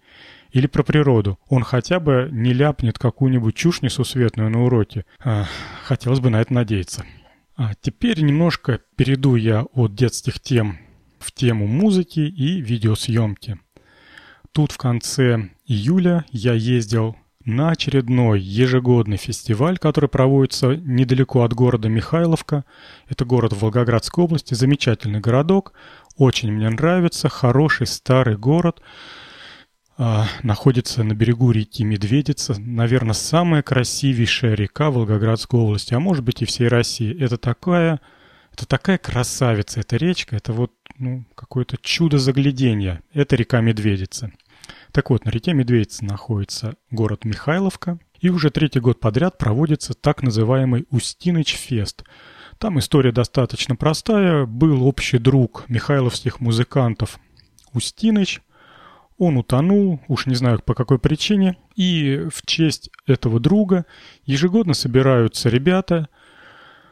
Или 0.55 0.69
про 0.69 0.85
природу. 0.85 1.37
Он 1.49 1.65
хотя 1.65 1.99
бы 1.99 2.29
не 2.31 2.53
ляпнет 2.53 2.97
какую-нибудь 2.97 3.57
чушь 3.57 3.83
несусветную 3.83 4.51
на 4.51 4.65
уроке. 4.65 5.05
А, 5.19 5.47
хотелось 5.83 6.21
бы 6.21 6.31
на 6.31 6.41
это 6.41 6.55
надеяться. 6.55 7.05
А 7.57 7.73
теперь 7.81 8.23
немножко 8.23 8.81
перейду 8.95 9.35
я 9.35 9.65
от 9.73 9.97
детских 9.97 10.39
тем 10.39 10.79
в 11.19 11.33
тему 11.33 11.67
музыки 11.67 12.21
и 12.21 12.61
видеосъемки. 12.61 13.59
Тут 14.53 14.71
в 14.71 14.79
конце 14.79 15.51
июля 15.67 16.25
я 16.31 16.53
ездил 16.53 17.17
на 17.45 17.71
очередной 17.71 18.41
ежегодный 18.41 19.17
фестиваль, 19.17 19.79
который 19.79 20.09
проводится 20.09 20.77
недалеко 20.77 21.43
от 21.43 21.53
города 21.53 21.89
Михайловка. 21.89 22.65
Это 23.09 23.25
город 23.25 23.55
в 23.55 23.61
Волгоградской 23.61 24.23
области, 24.23 24.55
замечательный 24.55 25.19
городок, 25.19 25.73
очень 26.17 26.53
мне 26.53 26.71
нравится, 26.71 27.29
хороший 27.29 27.89
старый 27.89 28.37
город– 28.37 28.81
находится 29.97 31.05
на 31.05 31.15
берегу 31.15 31.53
реки 31.53 31.85
Медведица, 31.85 32.59
наверное, 32.59 33.15
самая 33.15 33.63
красивейшая 33.63 34.55
река 34.55 34.91
Волгоградской 34.91 35.61
области, 35.61 35.95
а 35.95 36.01
может 36.01 36.25
быть 36.25 36.43
и 36.43 36.45
всей 36.45 36.69
России. 36.69 37.17
Это 37.23 37.39
такая, 37.39 38.01
это 38.53 38.67
такая 38.67 38.99
красавица, 38.99 39.81
эта 39.81 39.97
речка, 39.97 40.37
это 40.37 40.53
вот 40.53 40.73
ну, 40.99 41.25
какое-то 41.35 41.77
чудо 41.77 42.19
заглядения. 42.19 43.03
Это 43.13 43.37
река 43.37 43.61
Медведица. 43.61 44.33
Так 44.91 45.11
вот, 45.11 45.25
на 45.25 45.31
реке 45.31 45.53
Медведица 45.53 46.05
находится 46.05 46.75
город 46.91 47.25
Михайловка, 47.25 47.99
и 48.21 48.31
уже 48.31 48.51
третий 48.51 48.81
год 48.81 48.99
подряд 49.01 49.39
проводится 49.39 49.95
так 49.95 50.23
называемый 50.23 50.87
Устиныч-фест. 50.91 52.05
Там 52.59 52.79
история 52.79 53.13
достаточно 53.13 53.77
простая. 53.77 54.47
Был 54.47 54.87
общий 54.87 55.19
друг 55.19 55.69
михайловских 55.69 56.41
музыкантов 56.41 57.21
Устиныч– 57.73 58.41
он 59.19 59.37
утонул, 59.37 60.01
уж 60.09 60.27
не 60.27 60.35
знаю 60.35 60.61
по 60.65 60.75
какой 60.75 60.99
причине, 60.99 61.57
и 61.77 62.27
в 62.33 62.45
честь 62.47 62.91
этого 63.07 63.41
друга 63.41 63.87
ежегодно 64.25 64.75
собираются 64.75 65.49
ребята 65.49 66.09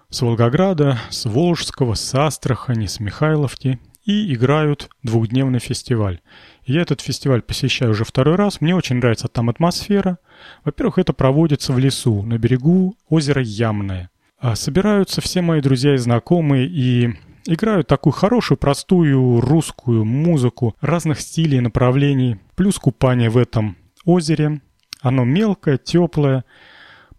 с 0.09 0.23
Волгограда, 0.23 0.99
с 1.11 1.25
Волжского, 1.25 1.95
с 1.95 2.14
Астрахани, 2.14 2.87
с 2.87 3.00
Михайловки 3.00 3.81
и 4.05 4.35
играют 4.35 4.91
двухдневный 5.02 5.59
фестиваль. 5.59 6.21
Я 6.64 6.83
этот 6.83 7.00
фестиваль 7.00 7.43
посещаю 7.43 7.93
уже 7.93 8.05
второй 8.05 8.37
раз, 8.37 8.61
мне 8.61 8.75
очень 8.75 8.97
нравится 8.97 9.29
там 9.29 9.49
атмосфера. 9.49 10.19
Во-первых, 10.64 10.99
это 10.99 11.12
проводится 11.12 11.73
в 11.73 11.79
лесу, 11.79 12.23
на 12.23 12.38
берегу 12.38 12.97
озера 13.09 13.43
Ямное. 13.43 14.11
А 14.38 14.57
собираются 14.57 15.21
все 15.21 15.41
мои 15.41 15.61
друзья 15.61 15.95
и 15.95 15.99
знакомые, 15.99 16.67
и 16.67 17.14
Играют 17.45 17.89
такую 17.89 18.13
хорошую, 18.13 18.57
простую 18.59 19.41
русскую 19.41 20.05
музыку 20.05 20.77
разных 20.81 21.21
стилей 21.21 21.59
и 21.59 21.61
направлений. 21.61 22.39
Плюс 22.55 22.79
купание 22.79 23.31
в 23.31 23.37
этом 23.37 23.77
озере. 24.05 24.61
Оно 25.01 25.25
мелкое, 25.25 25.77
теплое. 25.77 26.45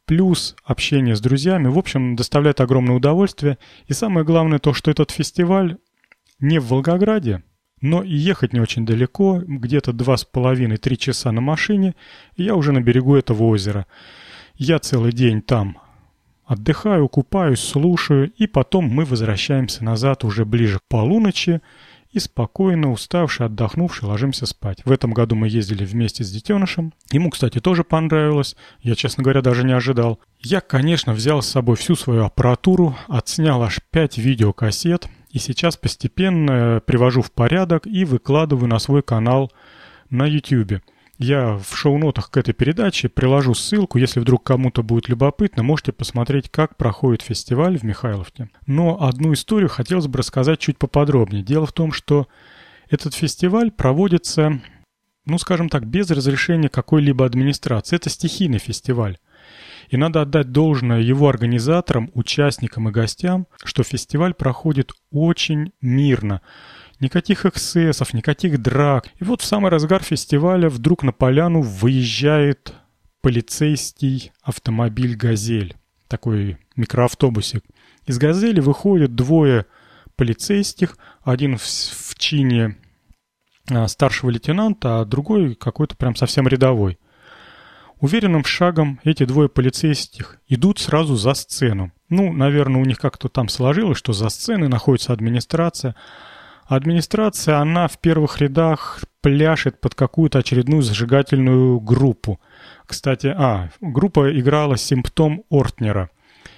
Плюс 0.06 0.56
общение 0.64 1.16
с 1.16 1.22
друзьями. 1.22 1.68
В 1.68 1.78
общем, 1.78 2.16
доставляет 2.16 2.62
огромное 2.62 2.96
удовольствие. 2.96 3.58
И 3.88 3.94
самое 3.94 4.26
главное 4.26 4.60
то, 4.60 4.74
что 4.74 4.92
этот 4.92 5.12
фестиваль 5.12 5.78
не 6.40 6.60
в 6.60 6.68
Волгограде, 6.68 7.44
но 7.82 8.02
и 8.02 8.14
ехать 8.14 8.54
не 8.54 8.62
очень 8.62 8.86
далеко, 8.86 9.42
где-то 9.46 9.92
два 9.92 10.16
с 10.16 10.24
половиной-три 10.24 10.98
часа 10.98 11.32
на 11.32 11.42
машине, 11.42 11.96
и 12.36 12.44
я 12.44 12.56
уже 12.56 12.72
на 12.72 12.82
берегу 12.82 13.16
этого 13.16 13.44
озера. 13.44 13.88
Я 14.56 14.80
целый 14.80 15.12
день 15.12 15.42
там 15.42 15.78
Отдыхаю, 16.46 17.08
купаюсь, 17.08 17.62
слушаю, 17.62 18.32
и 18.32 18.48
потом 18.48 18.86
мы 18.86 19.06
возвращаемся 19.06 19.84
назад 19.84 20.24
уже 20.24 20.46
ближе 20.46 20.80
к 20.80 20.84
полуночи 20.90 21.62
и 22.12 22.20
спокойно, 22.20 22.92
уставший, 22.92 23.48
отдохнувший, 23.48 24.08
ложимся 24.08 24.46
спать. 24.46 24.82
В 24.86 24.92
этом 24.92 25.14
году 25.14 25.36
мы 25.36 25.48
ездили 25.48 25.84
вместе 25.84 26.24
с 26.24 26.32
детенышем. 26.32 26.94
Ему, 27.12 27.30
кстати, 27.30 27.60
тоже 27.60 27.84
понравилось. 27.84 28.56
Я, 28.82 28.96
честно 28.96 29.24
говоря, 29.24 29.42
даже 29.42 29.64
не 29.64 29.74
ожидал. 29.74 30.20
Я, 30.40 30.62
конечно, 30.62 31.14
взял 31.14 31.42
с 31.42 31.48
собой 31.48 31.76
всю 31.76 31.96
свою 31.96 32.26
аппаратуру, 32.26 32.96
отснял 33.08 33.64
аж 33.64 33.80
5 33.92 34.18
видеокассет, 34.18 35.08
и 35.32 35.40
сейчас 35.40 35.76
постепенно 35.78 36.82
привожу 36.86 37.24
в 37.24 37.32
порядок 37.32 37.88
и 37.88 38.06
выкладываю 38.06 38.68
на 38.68 38.78
свой 38.80 39.02
канал 39.02 39.52
на 40.12 40.28
YouTube. 40.28 40.84
Я 41.20 41.58
в 41.58 41.76
шоу-нотах 41.76 42.32
к 42.32 42.38
этой 42.38 42.54
передаче 42.54 43.08
приложу 43.08 43.54
ссылку, 43.54 44.00
если 44.00 44.20
вдруг 44.20 44.44
кому-то 44.44 44.82
будет 44.82 45.10
любопытно, 45.10 45.62
можете 45.62 45.92
посмотреть, 45.92 46.50
как 46.50 46.76
проходит 46.76 47.22
фестиваль 47.22 47.78
в 47.78 47.84
Михайловке. 47.84 48.50
Но 48.66 49.02
одну 49.02 49.34
историю 49.34 49.70
хотелось 49.70 50.08
бы 50.08 50.18
рассказать 50.18 50.60
чуть 50.60 50.80
поподробнее. 50.80 51.44
Дело 51.44 51.68
в 51.68 51.72
том, 51.72 51.92
что 51.92 52.28
этот 52.90 53.14
фестиваль 53.14 53.72
проводится, 53.72 54.60
ну 55.26 55.38
скажем 55.38 55.70
так, 55.70 55.86
без 55.86 56.10
разрешения 56.10 56.70
какой-либо 56.70 57.26
администрации. 57.26 57.96
Это 57.96 58.10
стихийный 58.10 58.60
фестиваль. 58.60 59.18
И 59.90 59.98
надо 59.98 60.22
отдать 60.22 60.52
должное 60.52 61.02
его 61.02 61.30
организаторам, 61.30 62.10
участникам 62.14 62.90
и 62.90 62.92
гостям, 62.92 63.48
что 63.64 63.84
фестиваль 63.84 64.34
проходит 64.34 64.92
очень 65.12 65.74
мирно. 65.82 66.42
Никаких 67.04 67.46
эксцессов, 67.46 68.14
никаких 68.14 68.62
драк. 68.62 69.08
И 69.20 69.26
вот 69.26 69.42
в 69.42 69.46
самый 69.46 69.70
разгар 69.70 70.02
фестиваля 70.02 70.70
вдруг 70.70 71.04
на 71.04 71.12
поляну 71.12 71.62
выезжает 71.62 72.76
полицейский 73.20 74.32
автомобиль 74.42 75.18
«Газель». 75.18 75.76
Такой 76.08 76.58
микроавтобусик. 76.78 77.66
Из 78.06 78.18
«Газели» 78.18 78.62
выходят 78.62 79.16
двое 79.16 79.66
полицейских, 80.16 80.98
один 81.24 81.58
в, 81.58 81.64
в 81.64 82.16
чине 82.18 82.78
а, 83.70 83.90
старшего 83.90 84.30
лейтенанта, 84.30 85.02
а 85.02 85.06
другой 85.06 85.56
какой-то 85.56 85.98
прям 85.98 86.16
совсем 86.16 86.48
рядовой. 86.48 87.00
Уверенным 88.00 88.46
шагом 88.46 89.02
эти 89.04 89.26
двое 89.26 89.50
полицейских 89.50 90.38
идут 90.48 90.80
сразу 90.80 91.18
за 91.18 91.34
сцену. 91.34 91.92
Ну, 92.08 92.32
наверное, 92.32 92.82
у 92.82 92.86
них 92.86 92.98
как-то 92.98 93.28
там 93.28 93.50
сложилось, 93.50 93.98
что 93.98 94.14
за 94.14 94.30
сценой 94.30 94.70
находится 94.70 95.12
администрация, 95.12 95.96
Администрация, 96.76 97.60
она 97.60 97.88
в 97.88 98.00
первых 98.00 98.40
рядах 98.42 99.04
пляшет 99.22 99.80
под 99.80 99.96
какую-то 99.96 100.40
очередную 100.40 100.82
зажигательную 100.82 101.80
группу. 101.80 102.40
Кстати, 102.86 103.28
а, 103.28 103.70
группа 103.80 104.38
играла 104.40 104.76
«Симптом 104.78 105.44
Ортнера». 105.50 106.10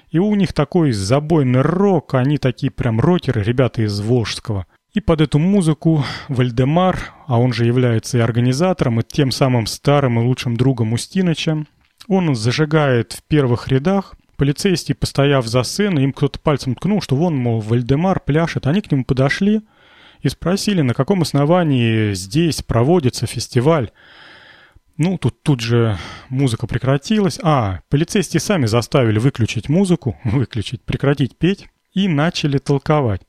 И 0.09 0.19
у 0.19 0.33
них 0.35 0.53
такой 0.53 0.93
забойный 0.93 1.61
рок, 1.61 2.13
они 2.13 2.37
такие 2.37 2.71
прям 2.71 2.99
рокеры, 2.99 3.43
ребята 3.43 3.81
из 3.81 3.99
Волжского. 3.99 4.65
И 4.93 5.01
под 5.01 5.19
эту 5.19 5.39
музыку 5.39 6.05
Вальдемар, 6.29 7.13
а 7.27 7.37
он 7.37 7.51
же 7.51 7.65
является 7.65 8.17
и 8.17 8.21
организатором, 8.21 9.01
и 9.01 9.03
тем 9.03 9.31
самым 9.31 9.67
старым 9.67 10.19
и 10.19 10.23
лучшим 10.23 10.55
другом 10.55 10.93
Устиныча, 10.93 11.65
он 12.07 12.33
зажигает 12.35 13.11
в 13.13 13.23
первых 13.23 13.67
рядах. 13.67 14.15
Полицейские, 14.37 14.95
постояв 14.95 15.45
за 15.45 15.63
сценой, 15.63 16.03
им 16.03 16.13
кто-то 16.13 16.39
пальцем 16.39 16.75
ткнул, 16.75 17.01
что 17.01 17.15
вон, 17.15 17.35
мол, 17.35 17.59
Вальдемар 17.59 18.21
пляшет. 18.21 18.67
Они 18.67 18.81
к 18.81 18.91
нему 18.91 19.03
подошли– 19.03 19.61
и 20.25 20.29
спросили, 20.29 20.81
на 20.81 20.93
каком 20.93 21.21
основании 21.21 22.13
здесь 22.13 22.61
проводится 22.63 23.27
фестиваль. 23.27 23.91
Ну, 24.97 25.17
тут, 25.17 25.43
тут 25.43 25.59
же 25.59 25.97
музыка 26.29 26.67
прекратилась. 26.67 27.39
А, 27.43 27.81
полицейские 27.89 28.39
сами 28.39 28.65
заставили 28.65 29.19
выключить 29.19 29.69
музыку, 29.69 30.17
выключить, 30.23 30.81
прекратить 30.81 31.37
петь 31.37 31.67
и 31.93 32.07
начали 32.07 32.57
толковать. 32.57 33.21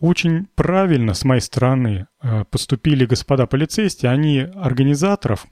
Очень 0.00 0.46
правильно 0.54 1.12
с 1.12 1.24
моей 1.24 1.40
стороны 1.40 2.06
э, 2.22 2.44
поступили 2.50 3.04
господа 3.04 3.46
полицейские. 3.46 4.12
Они 4.12 4.38
организаторов, 4.38 5.46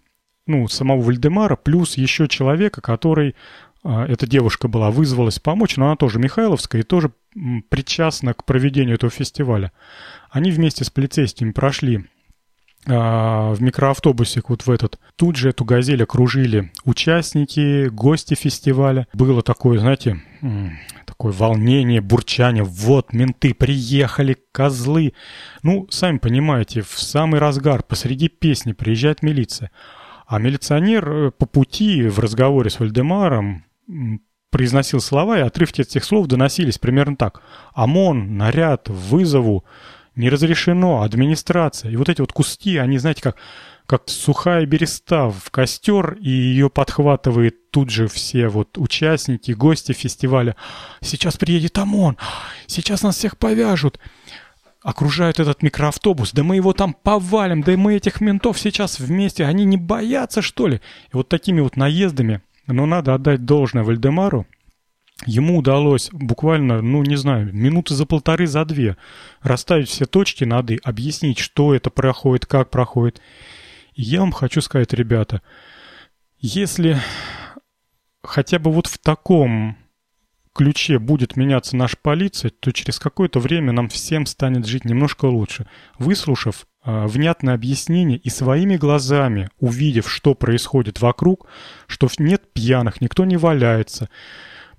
ну, 0.47 0.69
самого 0.69 1.03
Вальдемара, 1.03 1.57
плюс 1.57 1.97
еще 1.97 2.29
человека, 2.29 2.81
который, 2.81 3.35
эта 3.87 4.27
девушка 4.27 4.69
была, 4.69 4.91
вызвалась 4.91 5.39
помочь, 5.39 5.77
но 5.77 5.87
она 5.87 5.97
тоже 5.97 6.19
Михайловская 6.19 6.83
и 6.83 6.85
тоже 6.85 7.13
причастна 7.69 8.35
к 8.35 8.45
проведению 8.45 8.95
этого 8.95 9.11
фестиваля. 9.11 9.73
Они 10.31 10.51
вместе 10.51 10.85
с 10.85 10.91
полицейскими 10.91 11.53
прошли 11.53 12.07
а, 12.89 13.53
в 13.53 13.61
микроавтобусе 13.61 14.43
вот 14.47 14.67
в 14.67 14.71
этот. 14.71 14.99
Тут 15.17 15.37
же 15.37 15.51
эту 15.51 15.65
«Газель» 15.65 16.03
окружили 16.03 16.71
участники, 16.85 17.89
гости 17.89 18.35
фестиваля. 18.35 19.09
Было 19.13 19.43
такое, 19.43 19.81
знаете, 19.81 20.23
такое 21.05 21.33
волнение, 21.33 22.01
бурчание. 22.01 22.63
Вот, 22.63 23.13
менты 23.13 23.55
приехали, 23.55 24.37
козлы. 24.53 25.15
Ну, 25.63 25.89
сами 25.91 26.19
понимаете, 26.19 26.83
в 26.83 26.99
самый 26.99 27.41
разгар, 27.41 27.83
посреди 27.83 28.29
песни 28.29 28.73
приезжает 28.73 29.23
милиция. 29.23 29.71
А 30.27 30.39
милиционер 30.39 31.09
э, 31.09 31.31
по 31.31 31.47
пути 31.47 32.09
в 32.09 32.19
разговоре 32.19 32.69
с 32.69 32.81
Вальдемаром 32.81 33.66
произносил 34.51 35.01
слова, 35.01 35.39
и 35.39 35.43
отрывки 35.43 35.83
этих 35.83 36.05
слов 36.05 36.29
доносились 36.29 36.79
примерно 36.79 37.17
так. 37.17 37.43
«ОМОН, 37.75 38.37
наряд, 38.37 38.89
вызову, 38.89 39.65
не 40.15 40.31
разрешено, 40.31 41.03
администрация». 41.03 41.91
И 41.91 41.97
вот 41.97 42.09
эти 42.09 42.21
вот 42.21 42.33
куски, 42.33 42.79
они, 42.79 42.99
знаете, 42.99 43.23
как, 43.23 43.37
как 43.87 44.05
сухая 44.07 44.65
береста 44.65 45.31
в 45.31 45.51
костер, 45.51 46.15
и 46.15 46.31
ее 46.31 46.71
подхватывает 46.71 47.71
тут 47.71 47.91
же 47.91 48.09
все 48.09 48.49
вот 48.49 48.79
участники, 48.79 49.53
гости 49.53 49.93
фестиваля. 49.93 50.57
«Сейчас 51.03 51.37
приедет 51.37 51.77
ОМОН! 51.77 52.17
Сейчас 52.67 53.03
нас 53.03 53.17
всех 53.17 53.37
повяжут!» 53.37 53.99
окружают 54.83 55.41
этот 55.41 55.63
микроавтобус, 55.65 56.31
да 56.31 56.45
мы 56.45 56.55
его 56.55 56.73
там 56.73 56.95
повалим, 56.95 57.61
да 57.63 57.77
мы 57.77 57.97
этих 57.97 58.21
ментов 58.21 58.57
сейчас 58.57 59.01
вместе, 59.01 59.45
они 59.45 59.65
не 59.65 59.77
боятся, 59.77 60.43
что 60.43 60.69
ли? 60.69 60.81
И 61.13 61.17
вот 61.17 61.29
такими 61.29 61.61
вот 61.61 61.77
наездами 61.77 62.41
но 62.67 62.87
надо 62.87 63.15
отдать 63.15 63.45
должное 63.45 63.85
Вальдемару. 63.85 64.47
Ему 65.25 65.59
удалось 65.59 66.11
буквально, 66.13 66.83
ну 66.83 67.03
не 67.03 67.17
знаю, 67.17 67.53
минуты 67.55 67.95
за 67.95 68.05
полторы, 68.05 68.47
за 68.47 68.65
две 68.67 68.97
расставить 69.41 69.89
все 69.89 70.05
точки 70.05 70.45
над 70.45 70.71
«и», 70.71 70.81
объяснить, 70.85 71.39
что 71.39 71.75
это 71.75 71.89
проходит, 71.89 72.45
как 72.45 72.71
проходит. 72.71 73.23
И 73.95 74.03
я 74.03 74.21
вам 74.21 74.33
хочу 74.33 74.61
сказать, 74.61 74.93
ребята, 74.93 75.41
если 76.39 76.99
хотя 78.23 78.59
бы 78.59 78.71
вот 78.71 78.89
в 78.89 78.99
таком 78.99 79.79
ключе 80.57 80.99
будет 80.99 81.37
меняться 81.37 81.77
наша 81.77 81.97
полиция, 82.01 82.51
то 82.51 82.73
через 82.73 82.99
какое-то 82.99 83.41
время 83.41 83.73
нам 83.73 83.89
всем 83.89 84.27
станет 84.27 84.67
жить 84.67 84.85
немножко 84.85 85.27
лучше. 85.27 85.67
Выслушав 85.99 86.67
внятное 86.87 87.55
объяснение 87.55 88.17
и 88.17 88.31
своими 88.31 88.77
глазами 88.77 89.49
увидев, 89.59 90.09
что 90.09 90.35
происходит 90.35 91.01
вокруг, 91.01 91.47
что 91.89 92.09
нет 92.19 92.53
пьяных, 92.53 93.01
никто 93.01 93.25
не 93.25 93.37
валяется, 93.37 94.09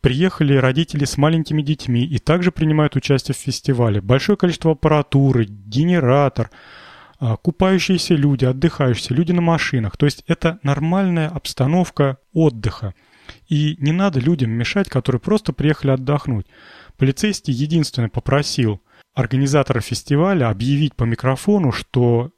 Приехали 0.02 0.56
родители 0.56 1.06
с 1.06 1.18
маленькими 1.18 1.62
детьми 1.62 2.06
и 2.06 2.20
также 2.20 2.52
принимают 2.52 2.96
участие 2.96 3.34
в 3.34 3.40
фестивале. 3.40 4.00
Большое 4.00 4.38
количество 4.38 4.72
аппаратуры, 4.72 5.46
генератор, 5.46 6.52
купающиеся 7.42 8.14
люди, 8.14 8.46
отдыхающие, 8.46 9.18
люди 9.18 9.32
на 9.32 9.42
машинах. 9.42 9.98
То 9.98 10.06
есть 10.06 10.24
это 10.28 10.60
нормальная 10.62 11.30
обстановка 11.30 12.20
отдыха. 12.32 12.94
И 13.48 13.76
не 13.80 13.92
надо 13.92 14.20
людям 14.20 14.52
мешать, 14.52 14.88
которые 14.88 15.20
просто 15.20 15.52
приехали 15.52 15.92
отдохнуть. 15.92 16.46
Полицейский 16.96 17.54
единственный 17.54 18.10
попросил 18.10 18.80
организатора 19.18 19.82
фестиваля 19.82 20.50
объявить 20.50 20.96
по 20.96 21.04
микрофону, 21.04 21.72
что 21.72 22.32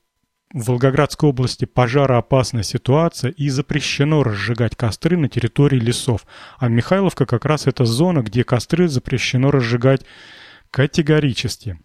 в 0.53 0.67
Волгоградской 0.67 1.29
области 1.29 1.65
пожароопасная 1.65 2.63
ситуация 2.63 3.31
и 3.31 3.49
запрещено 3.49 4.23
разжигать 4.23 4.77
костры 4.77 5.17
на 5.17 5.27
территории 5.27 5.77
лесов. 5.77 6.25
А 6.57 6.69
Михайловка 6.69 7.25
как 7.25 7.43
раз 7.43 7.67
это 7.67 7.83
зона, 7.83 8.21
где 8.21 8.45
костры 8.45 8.87
запрещено 8.87 9.51
разжигать 9.51 10.05
категорически. 10.71 11.77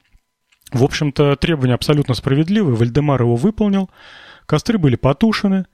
В 0.73 0.85
общем-то, 0.85 1.35
требования 1.37 1.75
абсолютно 1.75 2.15
справедливые, 2.15 2.77
Вальдемар 2.77 3.21
его 3.21 3.35
выполнил, 3.35 3.91
костры 4.47 4.79
были 4.79 4.95
потушены, 4.95 5.67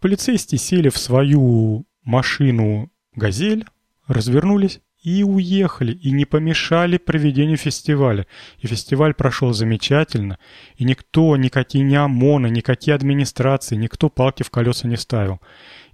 полицейские 0.00 0.58
сели 0.58 0.90
в 0.90 0.98
свою 0.98 1.86
машину 2.04 2.92
«Газель», 3.14 3.64
развернулись 4.06 4.80
и 5.06 5.22
уехали, 5.22 5.92
и 5.92 6.10
не 6.10 6.24
помешали 6.24 6.98
проведению 6.98 7.56
фестиваля. 7.56 8.26
И 8.58 8.66
фестиваль 8.66 9.14
прошел 9.14 9.52
замечательно, 9.52 10.36
и 10.78 10.84
никто, 10.84 11.36
никакие 11.36 11.84
не 11.84 11.94
ОМОНы, 11.94 12.48
никакие 12.48 12.96
администрации, 12.96 13.76
никто 13.76 14.08
палки 14.08 14.42
в 14.42 14.50
колеса 14.50 14.88
не 14.88 14.96
ставил. 14.96 15.40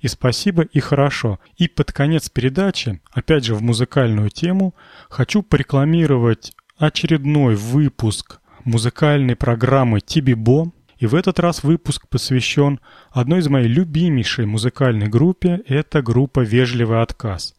И 0.01 0.09
спасибо, 0.09 0.62
и 0.62 0.81
хорошо. 0.81 1.40
И 1.59 1.68
под 1.68 1.92
конец 1.92 2.31
передачи, 2.31 3.03
опять 3.12 3.44
же 3.44 3.55
в 3.55 3.61
музыкальную 3.61 4.31
тему, 4.31 4.75
хочу 5.11 5.42
порекламировать 5.42 6.55
очередной 6.79 7.55
выпуск 7.55 8.40
музыкальной 8.64 9.37
программы 9.37 10.01
«Тибибо», 10.01 10.72
и 10.96 11.07
в 11.07 11.14
этот 11.14 11.38
раз 11.38 11.64
выпуск 11.64 12.09
посвящен 12.09 12.81
одной 13.11 13.40
из 13.40 13.48
моей 13.48 13.68
любимейшей 13.68 14.46
музыкальной 14.46 15.09
группе. 15.09 15.61
Это 15.66 16.01
группа 16.01 16.40
«Вежливый 16.40 17.03
отказ». 17.03 17.55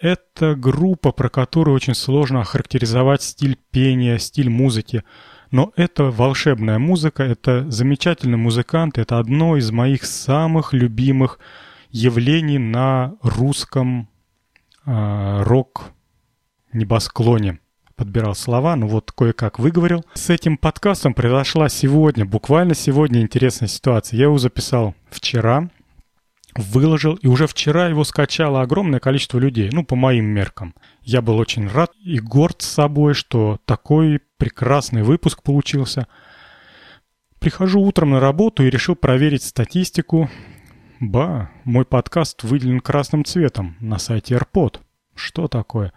Это 0.00 0.54
группа, 0.54 1.10
про 1.10 1.28
которую 1.28 1.74
очень 1.74 1.94
сложно 1.94 2.40
охарактеризовать 2.40 3.22
стиль 3.22 3.58
пения, 3.72 4.18
стиль 4.18 4.48
музыки. 4.48 5.02
Но 5.50 5.72
это 5.76 6.04
волшебная 6.04 6.78
музыка, 6.78 7.24
это 7.24 7.68
замечательный 7.68 8.36
музыкант, 8.36 8.96
это 8.98 9.18
одно 9.18 9.56
из 9.56 9.72
моих 9.72 10.04
самых 10.04 10.72
любимых 10.72 11.40
явлений 11.90 12.58
на 12.58 13.16
русском 13.22 14.08
э, 14.86 15.42
рок-небосклоне. 15.42 17.58
Подбирал 17.96 18.36
слова, 18.36 18.76
ну 18.76 18.86
вот 18.86 19.10
кое-как 19.10 19.58
выговорил. 19.58 20.04
С 20.14 20.30
этим 20.30 20.56
подкастом 20.58 21.14
произошла 21.14 21.68
сегодня, 21.68 22.24
буквально 22.24 22.74
сегодня 22.74 23.22
интересная 23.22 23.68
ситуация. 23.68 24.18
Я 24.18 24.26
его 24.26 24.38
записал 24.38 24.94
вчера, 25.10 25.68
выложил, 26.54 27.14
и 27.14 27.26
уже 27.26 27.46
вчера 27.46 27.88
его 27.88 28.04
скачало 28.04 28.62
огромное 28.62 29.00
количество 29.00 29.38
людей, 29.38 29.70
ну, 29.72 29.84
по 29.84 29.96
моим 29.96 30.26
меркам. 30.26 30.74
Я 31.02 31.22
был 31.22 31.38
очень 31.38 31.68
рад 31.68 31.92
и 32.02 32.18
горд 32.18 32.62
с 32.62 32.68
собой, 32.68 33.14
что 33.14 33.58
такой 33.64 34.20
прекрасный 34.36 35.02
выпуск 35.02 35.42
получился. 35.42 36.06
Прихожу 37.38 37.80
утром 37.80 38.10
на 38.10 38.20
работу 38.20 38.64
и 38.64 38.70
решил 38.70 38.96
проверить 38.96 39.42
статистику. 39.42 40.28
Ба, 41.00 41.50
мой 41.64 41.84
подкаст 41.84 42.42
выделен 42.42 42.80
красным 42.80 43.24
цветом 43.24 43.76
на 43.78 43.98
сайте 43.98 44.34
AirPod. 44.34 44.80
Что 45.14 45.46
такое? 45.46 45.92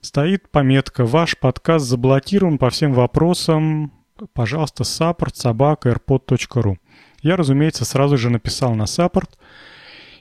Стоит 0.00 0.50
пометка 0.50 1.04
«Ваш 1.04 1.36
подкаст 1.36 1.84
заблокирован 1.84 2.58
по 2.58 2.70
всем 2.70 2.92
вопросам. 2.92 3.92
Пожалуйста, 4.34 4.84
support 4.84 5.34
собака 5.34 5.88
airpod.ru». 5.88 6.76
Я, 7.22 7.36
разумеется, 7.36 7.84
сразу 7.84 8.16
же 8.16 8.30
написал 8.30 8.76
на 8.76 8.84
support– 8.84 9.30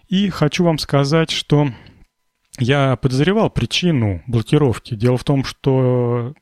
и 0.07 0.29
хочу 0.29 0.63
вам 0.63 0.77
сказать, 0.77 1.31
что 1.31 1.69
я 2.59 2.95
подозревал 2.95 3.49
причину 3.49 4.21
блокировки. 4.27 4.95
Дело 4.95 5.17
в 5.17 5.23
том, 5.23 5.43
что, 5.43 6.33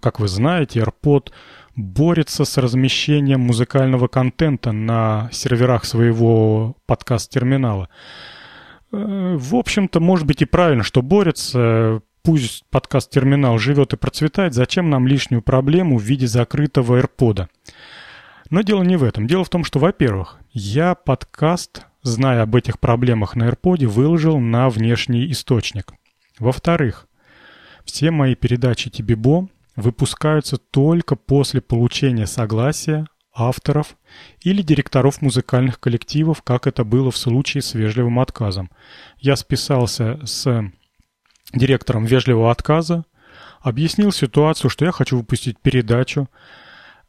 как 0.00 0.18
вы 0.18 0.28
знаете, 0.28 0.80
AirPod 0.80 1.30
борется 1.76 2.44
с 2.44 2.58
размещением 2.58 3.40
музыкального 3.40 4.08
контента 4.08 4.72
на 4.72 5.28
серверах 5.32 5.84
своего 5.84 6.76
подкаст-терминала. 6.86 7.88
Э, 8.92 9.36
в 9.38 9.54
общем-то, 9.54 10.00
может 10.00 10.26
быть 10.26 10.42
и 10.42 10.46
правильно, 10.46 10.82
что 10.82 11.02
борется. 11.02 12.02
Пусть 12.22 12.64
подкаст-терминал 12.70 13.58
живет 13.58 13.94
и 13.94 13.96
процветает, 13.96 14.54
зачем 14.54 14.90
нам 14.90 15.08
лишнюю 15.08 15.42
проблему 15.42 15.98
в 15.98 16.02
виде 16.02 16.28
закрытого 16.28 17.00
AirPod? 17.00 17.48
Но 18.50 18.60
дело 18.60 18.82
не 18.82 18.96
в 18.96 19.02
этом. 19.02 19.26
Дело 19.26 19.44
в 19.44 19.48
том, 19.48 19.64
что, 19.64 19.78
во-первых, 19.78 20.38
я 20.52 20.94
подкаст 20.94 21.86
зная 22.02 22.42
об 22.42 22.56
этих 22.56 22.78
проблемах 22.78 23.36
на 23.36 23.48
AirPod, 23.48 23.86
выложил 23.86 24.38
на 24.38 24.68
внешний 24.68 25.30
источник. 25.30 25.92
Во-вторых, 26.38 27.06
все 27.84 28.10
мои 28.10 28.34
передачи 28.34 28.90
Тибибо 28.90 29.48
выпускаются 29.76 30.58
только 30.58 31.16
после 31.16 31.60
получения 31.60 32.26
согласия 32.26 33.06
авторов 33.34 33.96
или 34.40 34.62
директоров 34.62 35.22
музыкальных 35.22 35.80
коллективов, 35.80 36.42
как 36.42 36.66
это 36.66 36.84
было 36.84 37.10
в 37.10 37.16
случае 37.16 37.62
с 37.62 37.74
вежливым 37.74 38.20
отказом. 38.20 38.70
Я 39.18 39.36
списался 39.36 40.20
с 40.24 40.70
директором 41.54 42.04
вежливого 42.04 42.50
отказа, 42.50 43.04
объяснил 43.60 44.12
ситуацию, 44.12 44.70
что 44.70 44.84
я 44.84 44.92
хочу 44.92 45.16
выпустить 45.16 45.58
передачу, 45.58 46.28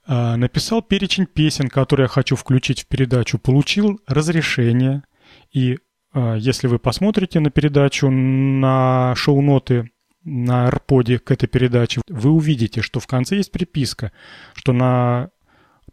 написал 0.07 0.81
перечень 0.81 1.25
песен, 1.25 1.69
которые 1.69 2.05
я 2.05 2.09
хочу 2.09 2.35
включить 2.35 2.83
в 2.83 2.87
передачу, 2.87 3.39
получил 3.39 4.01
разрешение. 4.07 5.03
И 5.51 5.77
а, 6.13 6.35
если 6.35 6.67
вы 6.67 6.79
посмотрите 6.79 7.39
на 7.39 7.49
передачу, 7.49 8.09
на 8.09 9.13
шоу-ноты 9.15 9.89
на 10.23 10.69
AirPod 10.69 11.19
к 11.19 11.31
этой 11.31 11.47
передаче, 11.47 12.01
вы 12.07 12.29
увидите, 12.31 12.81
что 12.81 12.99
в 12.99 13.07
конце 13.07 13.37
есть 13.37 13.51
приписка, 13.51 14.13
что 14.53 14.71
на 14.71 15.31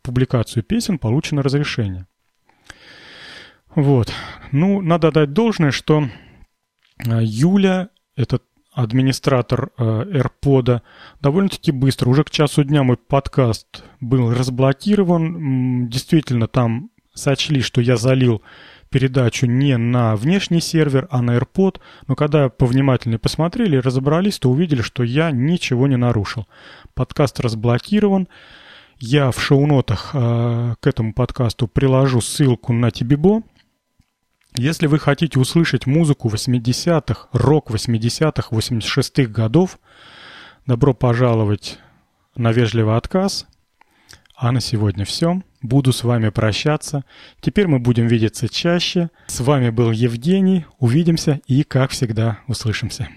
публикацию 0.02 0.62
песен 0.62 0.98
получено 0.98 1.42
разрешение. 1.42 2.06
Вот. 3.74 4.12
Ну, 4.52 4.80
надо 4.82 5.10
дать 5.10 5.32
должное, 5.32 5.70
что 5.70 6.08
а, 6.98 7.20
Юля, 7.22 7.88
этот 8.14 8.44
администратор 8.72 9.70
э, 9.76 9.82
AirPod, 9.82 10.80
довольно-таки 11.20 11.72
быстро. 11.72 12.10
Уже 12.10 12.24
к 12.24 12.30
часу 12.30 12.64
дня 12.64 12.82
мой 12.82 12.96
подкаст 12.96 13.84
был 14.00 14.32
разблокирован. 14.32 15.88
Действительно, 15.88 16.46
там 16.46 16.90
сочли, 17.14 17.60
что 17.60 17.80
я 17.80 17.96
залил 17.96 18.42
передачу 18.90 19.46
не 19.46 19.76
на 19.76 20.16
внешний 20.16 20.60
сервер, 20.60 21.08
а 21.10 21.22
на 21.22 21.36
AirPod. 21.36 21.80
Но 22.06 22.16
когда 22.16 22.48
повнимательнее 22.48 23.18
посмотрели 23.18 23.76
и 23.76 23.80
разобрались, 23.80 24.38
то 24.38 24.50
увидели, 24.50 24.82
что 24.82 25.02
я 25.02 25.30
ничего 25.30 25.86
не 25.86 25.96
нарушил. 25.96 26.46
Подкаст 26.94 27.40
разблокирован. 27.40 28.28
Я 28.98 29.30
в 29.30 29.40
шоу-нотах 29.40 30.10
э, 30.12 30.74
к 30.78 30.86
этому 30.86 31.14
подкасту 31.14 31.66
приложу 31.66 32.20
ссылку 32.20 32.72
на 32.72 32.90
Тибибо. 32.90 33.42
Если 34.60 34.88
вы 34.88 34.98
хотите 34.98 35.40
услышать 35.40 35.86
музыку 35.86 36.28
80-х, 36.28 37.28
рок 37.32 37.70
80-х, 37.70 38.54
86-х 38.54 39.30
годов, 39.30 39.78
добро 40.66 40.92
пожаловать 40.92 41.78
на 42.36 42.52
вежливый 42.52 42.94
отказ. 42.98 43.46
А 44.36 44.52
на 44.52 44.60
сегодня 44.60 45.06
все. 45.06 45.40
Буду 45.62 45.94
с 45.94 46.04
вами 46.04 46.28
прощаться. 46.28 47.06
Теперь 47.40 47.68
мы 47.68 47.78
будем 47.78 48.06
видеться 48.06 48.50
чаще. 48.50 49.08
С 49.28 49.40
вами 49.40 49.70
был 49.70 49.92
Евгений. 49.92 50.66
Увидимся 50.78 51.40
и, 51.46 51.62
как 51.62 51.92
всегда, 51.92 52.40
услышимся. 52.46 53.08